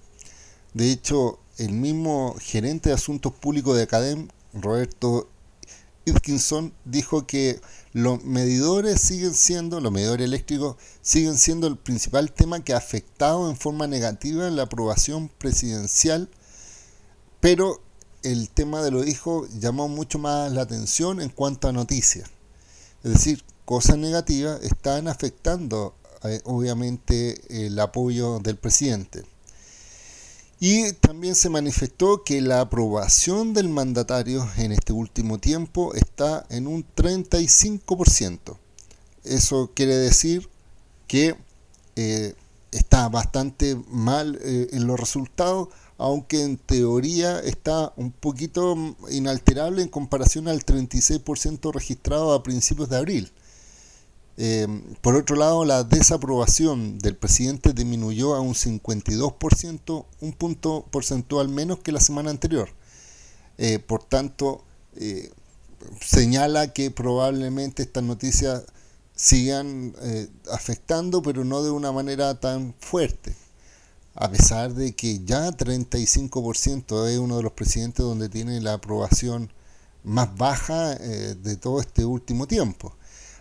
De 0.75 0.91
hecho, 0.91 1.39
el 1.57 1.73
mismo 1.73 2.37
gerente 2.41 2.91
de 2.91 2.95
asuntos 2.95 3.33
públicos 3.33 3.77
de 3.77 3.85
Academ, 3.85 4.29
Roberto 4.53 5.29
Dijo 6.85 7.27
que 7.27 7.61
los 7.93 8.25
medidores 8.25 9.01
siguen 9.01 9.35
siendo, 9.35 9.81
los 9.81 9.93
medidores 9.93 10.25
eléctricos 10.25 10.77
siguen 11.03 11.37
siendo 11.37 11.67
el 11.67 11.77
principal 11.77 12.33
tema 12.33 12.63
que 12.63 12.75
ha 12.75 12.79
afectado 12.79 13.51
en 13.51 13.57
forma 13.57 13.87
negativa 13.87 14.49
la 14.51 14.65
aprobación 14.65 15.29
presidencial, 15.39 16.29
pero 17.41 17.81
el 18.23 18.51
tema 18.51 18.83
de 18.83 18.91
los 18.91 19.07
hijos 19.07 19.49
llamó 19.59 19.89
mucho 19.89 20.19
más 20.19 20.53
la 20.53 20.63
atención 20.63 21.21
en 21.21 21.29
cuanto 21.29 21.69
a 21.69 21.73
noticias. 21.73 22.31
Es 23.05 23.13
decir, 23.13 23.45
cosas 23.65 23.99
negativas 23.99 24.63
están 24.63 25.09
afectando 25.09 25.95
eh, 26.25 26.41
obviamente 26.45 27.67
el 27.67 27.79
apoyo 27.79 28.41
del 28.41 28.57
presidente. 28.57 29.25
Y 30.61 30.93
también 30.95 31.37
se 31.37 31.51
manifestó 31.51 32.25
que 32.25 32.41
la 32.41 32.61
aprobación 32.61 33.55
del 33.55 33.69
mandatario 33.69 34.49
en 34.57 34.73
este 34.73 34.93
último 34.93 35.39
tiempo 35.39 35.95
está 35.95 36.47
en 36.51 36.67
un 36.67 36.85
35%. 36.97 38.57
Eso 39.23 39.71
quiere 39.75 39.97
decir 39.97 40.49
que 41.07 41.37
eh, 41.95 42.35
está 42.73 43.09
bastante 43.09 43.77
mal 43.89 44.39
eh, 44.43 44.69
en 44.73 44.87
los 44.87 44.99
resultados, 44.99 45.69
aunque 45.97 46.43
en 46.43 46.57
teoría 46.57 47.39
está 47.41 47.93
un 47.97 48.11
poquito 48.11 48.77
inalterable 49.11 49.83
en 49.83 49.89
comparación 49.89 50.49
al 50.49 50.65
36% 50.65 51.73
registrado 51.73 52.33
a 52.33 52.43
principios 52.43 52.89
de 52.89 52.97
abril. 52.97 53.33
Em, 54.41 54.95
por 55.01 55.17
otro 55.17 55.35
lado, 55.35 55.65
la 55.65 55.83
desaprobación 55.83 57.01
del 57.01 57.17
presidente 57.17 57.73
disminuyó 57.73 58.37
a 58.37 58.41
un 58.41 58.55
52%, 58.55 60.07
un 60.21 60.33
punto 60.33 60.87
porcentual 60.93 61.49
menos 61.49 61.81
que 61.81 61.91
la 61.91 61.99
semana 61.99 62.31
anterior. 62.31 62.69
Eh, 63.59 63.81
por 63.81 64.05
tanto, 64.05 64.63
eh, 64.95 65.33
señala 66.01 66.73
que 66.73 66.93
probablemente 66.93 67.83
estas 67.83 68.05
noticias 68.05 68.63
sigan 69.17 69.97
eh, 70.03 70.29
afectando, 70.53 71.21
pero 71.21 71.45
no 71.45 71.65
de 71.65 71.73
una 71.73 71.91
manera 71.91 72.39
tan 72.39 72.77
fuerte. 72.79 73.35
A 74.15 74.31
pesar 74.31 74.73
de 74.73 74.95
que 74.95 75.19
ya 75.25 75.51
35% 75.51 77.09
es 77.09 77.19
uno 77.19 77.39
de 77.39 77.43
los 77.43 77.53
presidentes 77.53 78.05
donde 78.05 78.29
tiene 78.29 78.61
la 78.61 78.75
aprobación 78.75 79.53
más 80.05 80.37
baja 80.37 80.95
de 80.95 81.57
todo 81.57 81.81
este 81.81 82.05
último 82.05 82.47
tiempo. 82.47 82.97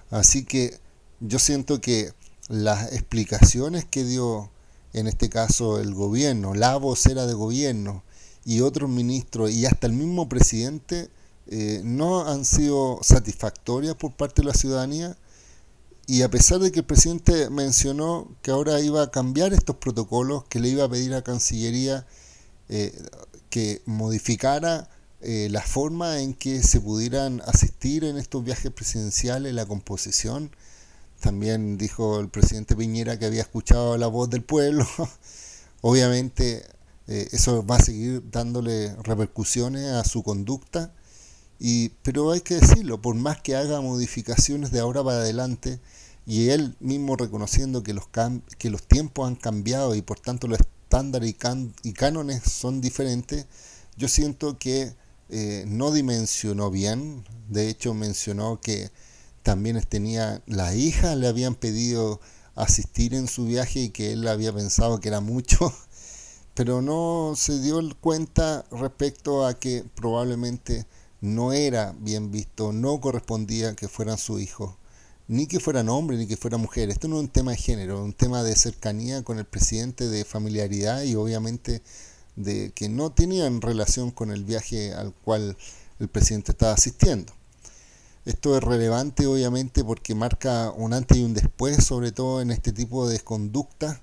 Así 0.10 0.44
que 0.44 0.80
yo 1.20 1.40
siento 1.40 1.82
que 1.82 2.12
las 2.50 2.94
explicaciones 2.94 3.86
que 3.86 4.04
dio 4.04 4.50
en 4.94 5.08
este 5.08 5.30
caso 5.30 5.80
el 5.80 5.94
gobierno, 5.94 6.54
la 6.54 6.78
vocera 6.78 7.26
de 7.26 7.34
gobierno 7.34 8.04
y 8.46 8.62
otros 8.62 8.90
ministros 8.90 9.52
y 9.52 9.66
hasta 9.66 9.88
el 9.88 9.94
mismo 9.94 10.30
presidente 10.30 11.10
eh, 11.48 11.82
no 11.84 12.28
han 12.28 12.46
sido 12.46 13.00
satisfactorias 13.02 13.96
por 13.96 14.14
parte 14.14 14.42
de 14.42 14.48
la 14.48 14.54
ciudadanía. 14.54 15.18
Y 16.10 16.22
a 16.22 16.30
pesar 16.30 16.60
de 16.60 16.72
que 16.72 16.80
el 16.80 16.86
presidente 16.86 17.50
mencionó 17.50 18.32
que 18.42 18.52
ahora 18.52 18.80
iba 18.80 19.04
a 19.04 19.12
cambiar 19.12 19.54
estos 19.54 19.76
protocolos, 19.76 20.46
que 20.46 20.60
le 20.60 20.70
iba 20.70 20.86
a 20.86 20.90
pedir 20.90 21.14
a 21.14 21.22
Cancillería 21.22 22.08
eh, 22.70 22.94
que 23.50 23.82
modificara 23.86 24.90
eh, 25.22 25.48
la 25.52 25.62
forma 25.62 26.22
en 26.22 26.34
que 26.34 26.64
se 26.64 26.80
pudieran 26.80 27.42
asistir 27.46 28.06
en 28.06 28.18
estos 28.18 28.44
viajes 28.44 28.72
presidenciales, 28.72 29.54
la 29.54 29.66
composición, 29.66 30.52
también 31.20 31.78
dijo 31.78 32.20
el 32.20 32.30
presidente 32.30 32.76
Piñera 32.76 33.20
que 33.20 33.26
había 33.26 33.42
escuchado 33.42 33.98
la 33.98 34.08
voz 34.08 34.30
del 34.30 34.44
pueblo. 34.44 34.86
Obviamente 35.82 36.66
eh, 37.08 37.28
eso 37.32 37.66
va 37.66 37.78
a 37.78 37.84
seguir 37.84 38.24
dándole 38.32 38.96
repercusiones 39.04 39.86
a 39.92 40.04
su 40.04 40.24
conducta. 40.24 40.94
Y, 41.60 41.90
pero 42.04 42.32
hay 42.32 42.42
que 42.42 42.56
decirlo, 42.56 43.02
por 43.02 43.16
más 43.16 43.42
que 43.42 43.56
haga 43.56 43.82
modificaciones 43.82 44.72
de 44.72 44.80
ahora 44.80 45.04
para 45.04 45.18
adelante, 45.18 45.80
y 46.26 46.50
él 46.50 46.76
mismo 46.80 47.16
reconociendo 47.16 47.84
que 47.84 47.94
los, 47.94 48.06
que 48.58 48.70
los 48.70 48.84
tiempos 48.84 49.28
han 49.28 49.36
cambiado 49.36 49.96
y 49.96 50.02
por 50.02 50.20
tanto 50.20 50.48
los 50.48 50.60
estándares 50.60 51.36
y, 51.84 51.94
cánones 51.94 52.44
son 52.44 52.82
diferentes, 52.82 53.46
yo 53.96 54.08
siento 54.08 54.60
que 54.60 54.94
eh, 55.30 55.64
no 55.68 55.92
dimensionó 55.92 56.70
bien. 56.70 57.24
De 57.50 57.70
hecho, 57.70 57.94
mencionó 57.94 58.60
que 58.62 58.92
también 59.48 59.82
tenía 59.88 60.42
la 60.46 60.76
hija, 60.76 61.16
le 61.16 61.26
habían 61.26 61.56
pedido 61.56 62.20
asistir 62.56 63.14
en 63.14 63.30
su 63.30 63.46
viaje 63.46 63.80
y 63.80 63.90
que 63.92 64.12
él 64.12 64.28
había 64.28 64.52
pensado 64.52 65.00
que 65.00 65.08
era 65.08 65.22
mucho, 65.22 65.74
pero 66.54 66.82
no 66.82 67.32
se 67.38 67.62
dio 67.62 67.80
cuenta 68.02 68.66
respecto 68.72 69.46
a 69.46 69.58
que 69.58 69.86
probablemente 69.96 70.86
no 71.22 71.54
era 71.54 71.96
bien 71.98 72.30
visto, 72.30 72.74
no 72.74 73.00
correspondía 73.00 73.74
que 73.74 73.88
fueran 73.88 74.18
su 74.18 74.38
hijo, 74.38 74.78
ni 75.30 75.48
que 75.48 75.62
fueran 75.62 75.88
hombre, 75.88 76.18
ni 76.18 76.28
que 76.28 76.36
fuera 76.36 76.58
mujer. 76.58 76.90
Esto 76.90 77.08
no 77.08 77.16
es 77.16 77.22
un 77.22 77.30
tema 77.30 77.52
de 77.52 77.58
género, 77.58 78.00
es 78.00 78.04
un 78.04 78.12
tema 78.12 78.44
de 78.44 78.54
cercanía 78.54 79.24
con 79.24 79.40
el 79.40 79.46
presidente, 79.46 80.10
de 80.10 80.26
familiaridad 80.26 81.04
y 81.04 81.16
obviamente 81.16 81.82
de 82.36 82.74
que 82.76 82.90
no 82.90 83.14
tenían 83.14 83.62
relación 83.62 84.12
con 84.12 84.30
el 84.30 84.44
viaje 84.44 84.94
al 84.94 85.14
cual 85.14 85.56
el 86.02 86.10
presidente 86.10 86.52
estaba 86.52 86.74
asistiendo. 86.74 87.37
Esto 88.28 88.58
es 88.58 88.62
relevante 88.62 89.26
obviamente 89.26 89.86
porque 89.86 90.14
marca 90.14 90.74
un 90.76 90.94
antes 90.94 91.18
y 91.18 91.24
un 91.24 91.34
después, 91.34 91.82
sobre 91.86 92.12
todo 92.12 92.42
en 92.42 92.52
este 92.52 92.74
tipo 92.74 93.08
de 93.08 93.22
conducta, 93.22 94.02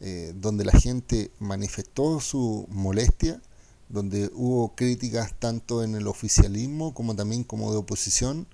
eh, 0.00 0.32
donde 0.34 0.64
la 0.64 0.72
gente 0.72 1.30
manifestó 1.38 2.18
su 2.18 2.66
molestia, 2.68 3.40
donde 3.88 4.28
hubo 4.34 4.74
críticas 4.74 5.38
tanto 5.38 5.84
en 5.84 5.94
el 5.94 6.08
oficialismo 6.08 6.94
como 6.94 7.14
también 7.14 7.44
como 7.44 7.70
de 7.70 7.78
oposición. 7.78 8.48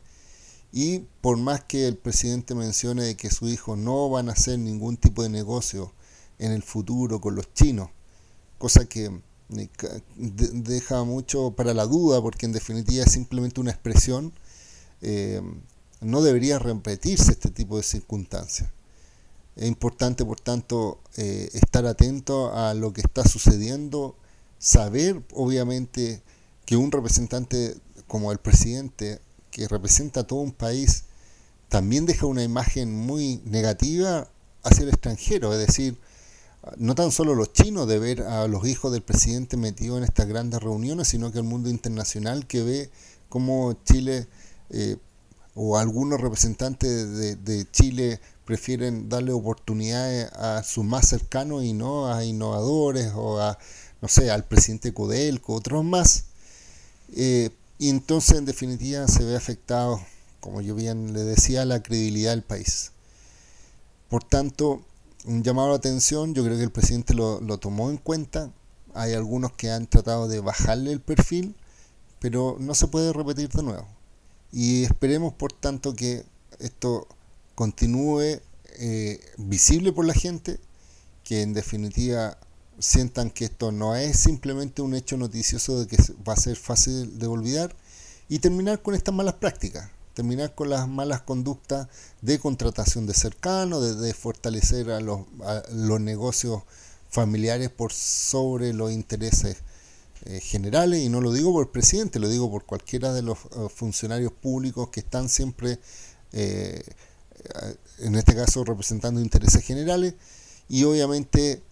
Y 0.70 0.98
por 1.22 1.38
más 1.38 1.64
que 1.64 1.88
el 1.88 1.96
presidente 1.96 2.55
mencione 2.55 3.16
que 3.16 3.31
sus 3.31 3.50
hijos 3.50 3.79
no 3.79 4.11
van 4.11 4.29
a 4.29 4.33
hacer 4.33 4.59
ningún 4.59 4.98
tipo 4.98 5.22
de 5.22 5.31
negocio 5.31 5.94
en 6.38 6.52
el 6.52 6.62
futuro 6.62 7.22
con 7.22 7.37
los 7.37 7.55
chinos, 7.55 7.88
cosa 8.59 8.85
que 8.85 9.07
eh, 9.07 9.68
deja 10.18 11.05
mucho 11.05 11.52
para 11.52 11.72
la 11.72 11.87
duda 11.87 12.20
porque 12.20 12.44
en 12.44 12.52
definitiva 12.52 13.02
es 13.05 13.12
simplemente 13.12 13.62
una 13.62 13.70
expresión 13.70 14.35
eh, 15.03 15.40
no 16.01 16.23
debería 16.23 16.59
repetirse 16.59 17.33
este 17.33 17.51
tipo 17.51 17.77
de 17.77 17.83
circunstancias. 17.83 18.71
Es 19.57 19.67
importante, 19.67 20.25
por 20.25 20.40
tanto, 20.40 21.01
eh, 21.17 21.49
estar 21.55 21.87
atento 21.87 22.55
a 22.55 22.75
lo 22.75 22.92
que 22.92 23.01
está 23.01 23.27
sucediendo, 23.27 24.17
saber, 24.59 25.23
obviamente, 25.35 26.23
que 26.67 26.77
un 26.77 26.92
representante 26.92 27.77
como 28.07 28.33
el 28.33 28.38
presidente, 28.38 29.21
que 29.51 29.67
representa 29.67 30.21
a 30.21 30.27
todo 30.27 30.40
un 30.40 30.53
país, 30.53 31.05
también 31.69 32.07
deja 32.07 32.27
una 32.27 32.42
imagen 32.42 32.94
muy 32.94 33.40
negativa 33.44 34.29
hacia 34.63 34.83
el 34.83 34.90
extranjero, 34.90 35.53
es 35.53 35.67
decir, 35.67 35.99
no 36.77 36.94
tan 36.94 37.13
solo 37.13 37.35
los 37.35 37.53
chinos 37.53 37.87
de 37.87 37.99
ver 37.99 38.23
a 38.23 38.49
los 38.49 38.67
hijos 38.67 38.92
del 38.92 39.03
presidente 39.03 39.57
metidos 39.57 39.99
en 39.99 40.05
estas 40.05 40.27
grandes 40.27 40.61
reuniones, 40.61 41.09
sino 41.09 41.31
que 41.31 41.38
el 41.38 41.44
mundo 41.44 41.71
internacional 41.71 42.47
que 42.47 42.63
ve 42.63 42.90
cómo 43.29 43.75
Chile 43.85 44.27
eh, 44.71 44.96
o 45.54 45.79
algunos 45.79 46.21
representantes 46.21 47.44
de, 47.44 47.67
Chile 47.71 48.21
prefieren 48.44 49.08
darle 49.08 49.33
oportunidades 49.33 50.31
a 50.33 50.62
sus 50.62 50.85
más 50.85 51.08
cercanos 51.08 51.64
y 51.64 51.73
no 51.73 52.12
a 52.12 52.25
innovadores 52.25 53.12
o 53.14 53.40
a, 53.40 53.58
no 54.02 54.08
sé, 54.08 54.31
al 54.31 54.44
presidente 54.44 54.92
Codelco, 54.92 55.54
otros 55.54 55.83
más. 55.83 56.27
Eh, 57.14 57.50
y 57.79 57.88
entonces 57.88 58.38
en 58.38 58.44
definitiva 58.44 59.08
se 59.08 59.25
ve 59.25 59.35
afectado, 59.35 60.00
como 60.40 60.60
yo 60.60 60.75
bien 60.75 61.14
le 61.14 61.25
decía, 61.25 61.64
la 61.64 61.83
credibilidad 61.83 62.33
del 62.33 62.42
país. 62.42 62.92
Por 64.10 64.25
tanto, 64.25 64.83
un 65.25 65.42
llamado 65.42 65.71
de 65.71 65.77
atención, 65.77 66.35
yo 66.35 66.44
creo 66.44 66.56
que 66.58 66.64
el 66.64 66.71
presidente 66.71 67.14
lo, 67.14 67.40
lo 67.40 67.58
tomó 67.58 67.90
en 67.90 67.96
cuenta, 67.96 68.52
hay 68.94 69.14
algunos 69.14 69.52
que 69.52 69.71
han 69.71 69.87
tratado 69.87 70.29
de 70.29 70.40
bajarle 70.40 70.92
el 70.92 71.00
perfil, 71.00 71.56
pero 72.21 72.56
no 72.60 72.75
se 72.75 72.88
puede 72.88 73.12
repetir 73.12 73.48
de 73.48 73.62
nuevo. 73.62 73.96
Y 74.59 74.85
esperemos, 74.85 75.35
por 75.35 75.52
tanto, 75.52 75.94
que 75.94 76.25
esto 76.61 77.07
continúe 77.54 78.40
eh, 78.79 79.21
visible 79.37 79.92
por 79.92 80.07
la 80.07 80.15
gente, 80.15 80.59
que 81.25 81.42
en 81.42 81.52
definitiva 81.52 82.38
sientan 82.79 83.29
que 83.29 83.44
esto 83.44 83.71
no 83.71 83.96
es 83.96 84.19
simplemente 84.19 84.81
un 84.81 84.94
hecho 84.94 85.19
noticioso 85.19 85.79
de 85.79 85.87
que 85.87 85.98
va 86.27 86.33
a 86.33 86.37
ser 86.37 86.57
fácil 86.57 87.19
de 87.19 87.27
olvidar 87.27 87.77
y 88.31 88.38
terminar 88.38 88.81
con 88.81 88.94
estas 88.94 89.15
malas 89.15 89.35
prácticas, 89.35 89.90
terminar 90.15 90.54
con 90.54 90.71
las 90.71 90.88
malas 90.88 91.21
conductas 91.21 91.88
de 92.23 92.38
contratación 92.38 93.07
de 93.07 93.13
cercano, 93.13 93.83
de, 93.83 94.15
fortalecer 94.15 94.90
a 94.90 95.00
los, 95.00 95.21
a 95.44 95.65
los 95.71 96.00
negocios 96.00 96.63
familiares 97.11 97.69
por 97.69 97.92
sobre 97.92 98.73
los 98.73 98.90
intereses 98.90 99.59
eh, 100.29 100.40
generales, 100.40 101.04
y 101.04 101.08
no 101.08 101.20
lo 101.20 101.33
digo 101.33 101.52
por 101.52 101.66
el 101.66 101.70
presidente, 101.70 102.18
lo 102.18 102.29
digo 102.29 102.50
por 102.50 102.64
cualquiera 102.64 103.12
de 103.12 103.22
los 103.22 103.38
eh, 103.38 103.68
funcionarios 103.72 104.33
públicos 104.33 104.88
que 104.88 104.98
están 104.98 105.29
siempre, 105.29 105.79
eh, 106.33 106.83
en 108.00 108.16
este 108.16 108.35
caso, 108.35 108.64
representando 108.64 109.20
intereses 109.20 109.62
generales, 109.62 110.14
y 110.68 110.83
obviamente 110.83 111.62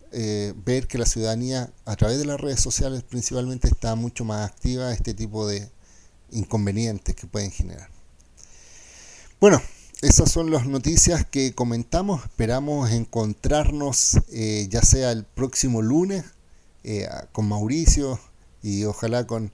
ver 0.64 0.86
que 0.86 0.98
la 0.98 1.06
ciudadanía, 1.06 1.72
a 1.84 1.96
través 1.96 2.18
de 2.18 2.24
las 2.24 2.40
redes 2.40 2.60
sociales 2.60 3.02
principalmente, 3.02 3.66
está 3.66 3.96
mucho 3.96 4.24
más 4.24 4.48
activa 4.48 4.90
a 4.90 4.92
este 4.92 5.12
tipo 5.12 5.44
de 5.48 5.68
inconvenientes 6.30 7.16
que 7.16 7.26
pueden 7.26 7.50
generar. 7.50 7.88
Bueno, 9.40 9.60
esas 10.02 10.30
son 10.30 10.52
las 10.52 10.66
noticias 10.66 11.26
que 11.26 11.52
comentamos. 11.52 12.22
Esperamos 12.24 12.92
encontrarnos 12.92 14.20
ya 14.68 14.82
sea 14.82 15.10
el 15.10 15.24
próximo 15.24 15.82
lunes 15.82 16.24
con 17.32 17.48
Mauricio 17.48 18.20
y 18.64 18.84
ojalá 18.84 19.26
con, 19.26 19.52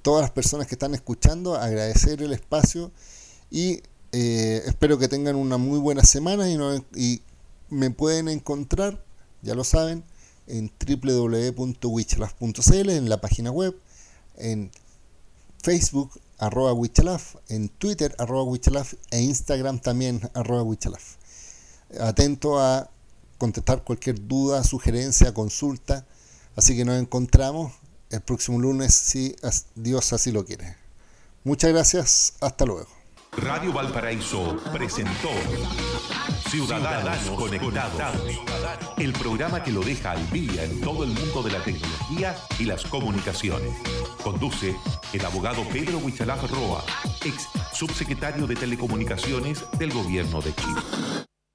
todas 0.00 0.22
las 0.22 0.30
personas 0.30 0.66
que 0.66 0.76
están 0.76 0.94
escuchando 0.94 1.56
agradecer 1.56 2.22
el 2.22 2.32
espacio 2.32 2.90
y 3.50 3.82
eh, 4.12 4.62
espero 4.64 4.96
que 4.98 5.08
tengan 5.08 5.36
una 5.36 5.58
muy 5.58 5.78
buena 5.78 6.02
semana 6.02 6.48
y, 6.48 6.56
y 6.94 7.20
me 7.68 7.90
pueden 7.90 8.28
encontrar, 8.28 9.04
ya 9.42 9.54
lo 9.54 9.62
saben, 9.62 10.04
en 10.46 10.72
www.wichalaf.cl, 10.80 12.90
en 12.90 13.10
la 13.10 13.20
página 13.20 13.50
web, 13.50 13.78
en 14.36 14.70
Facebook, 15.62 16.18
arroba 16.38 16.72
Wichalaf, 16.72 17.36
en 17.48 17.68
Twitter, 17.68 18.14
arroba 18.18 18.44
Wichalaf, 18.44 18.94
e 19.10 19.20
Instagram 19.20 19.80
también, 19.80 20.30
arroba 20.32 20.62
Wichalaf. 20.62 21.16
Atento 22.00 22.58
a 22.58 22.90
contestar 23.36 23.84
cualquier 23.84 24.26
duda, 24.26 24.64
sugerencia, 24.64 25.34
consulta. 25.34 26.06
Así 26.56 26.74
que 26.74 26.86
nos 26.86 26.98
encontramos 26.98 27.74
el 28.10 28.20
próximo 28.20 28.58
lunes 28.58 28.94
si 28.94 29.34
Dios 29.74 30.12
así 30.12 30.32
lo 30.32 30.44
quiere. 30.44 30.76
Muchas 31.44 31.72
gracias, 31.72 32.34
hasta 32.40 32.64
luego. 32.64 32.88
Radio 33.36 33.72
Valparaíso 33.72 34.56
presentó 34.72 35.28
Ciudadanos, 36.48 37.18
Conectados, 37.36 38.22
el 38.96 39.12
programa 39.12 39.62
que 39.62 39.72
lo 39.72 39.82
deja 39.82 40.12
al 40.12 40.30
día 40.30 40.64
en 40.64 40.80
todo 40.80 41.04
el 41.04 41.10
mundo 41.10 41.42
de 41.42 41.50
la 41.50 41.62
tecnología 41.62 42.34
y 42.58 42.64
las 42.64 42.84
comunicaciones. 42.86 43.74
Conduce 44.22 44.74
el 45.12 45.24
abogado 45.24 45.68
Pedro 45.68 45.98
Huichalaf 45.98 46.50
Roa, 46.50 46.82
ex 47.24 47.48
subsecretario 47.74 48.46
de 48.46 48.56
Telecomunicaciones 48.56 49.64
del 49.78 49.92
Gobierno 49.92 50.40
de 50.40 50.54
Chile. 50.54 50.80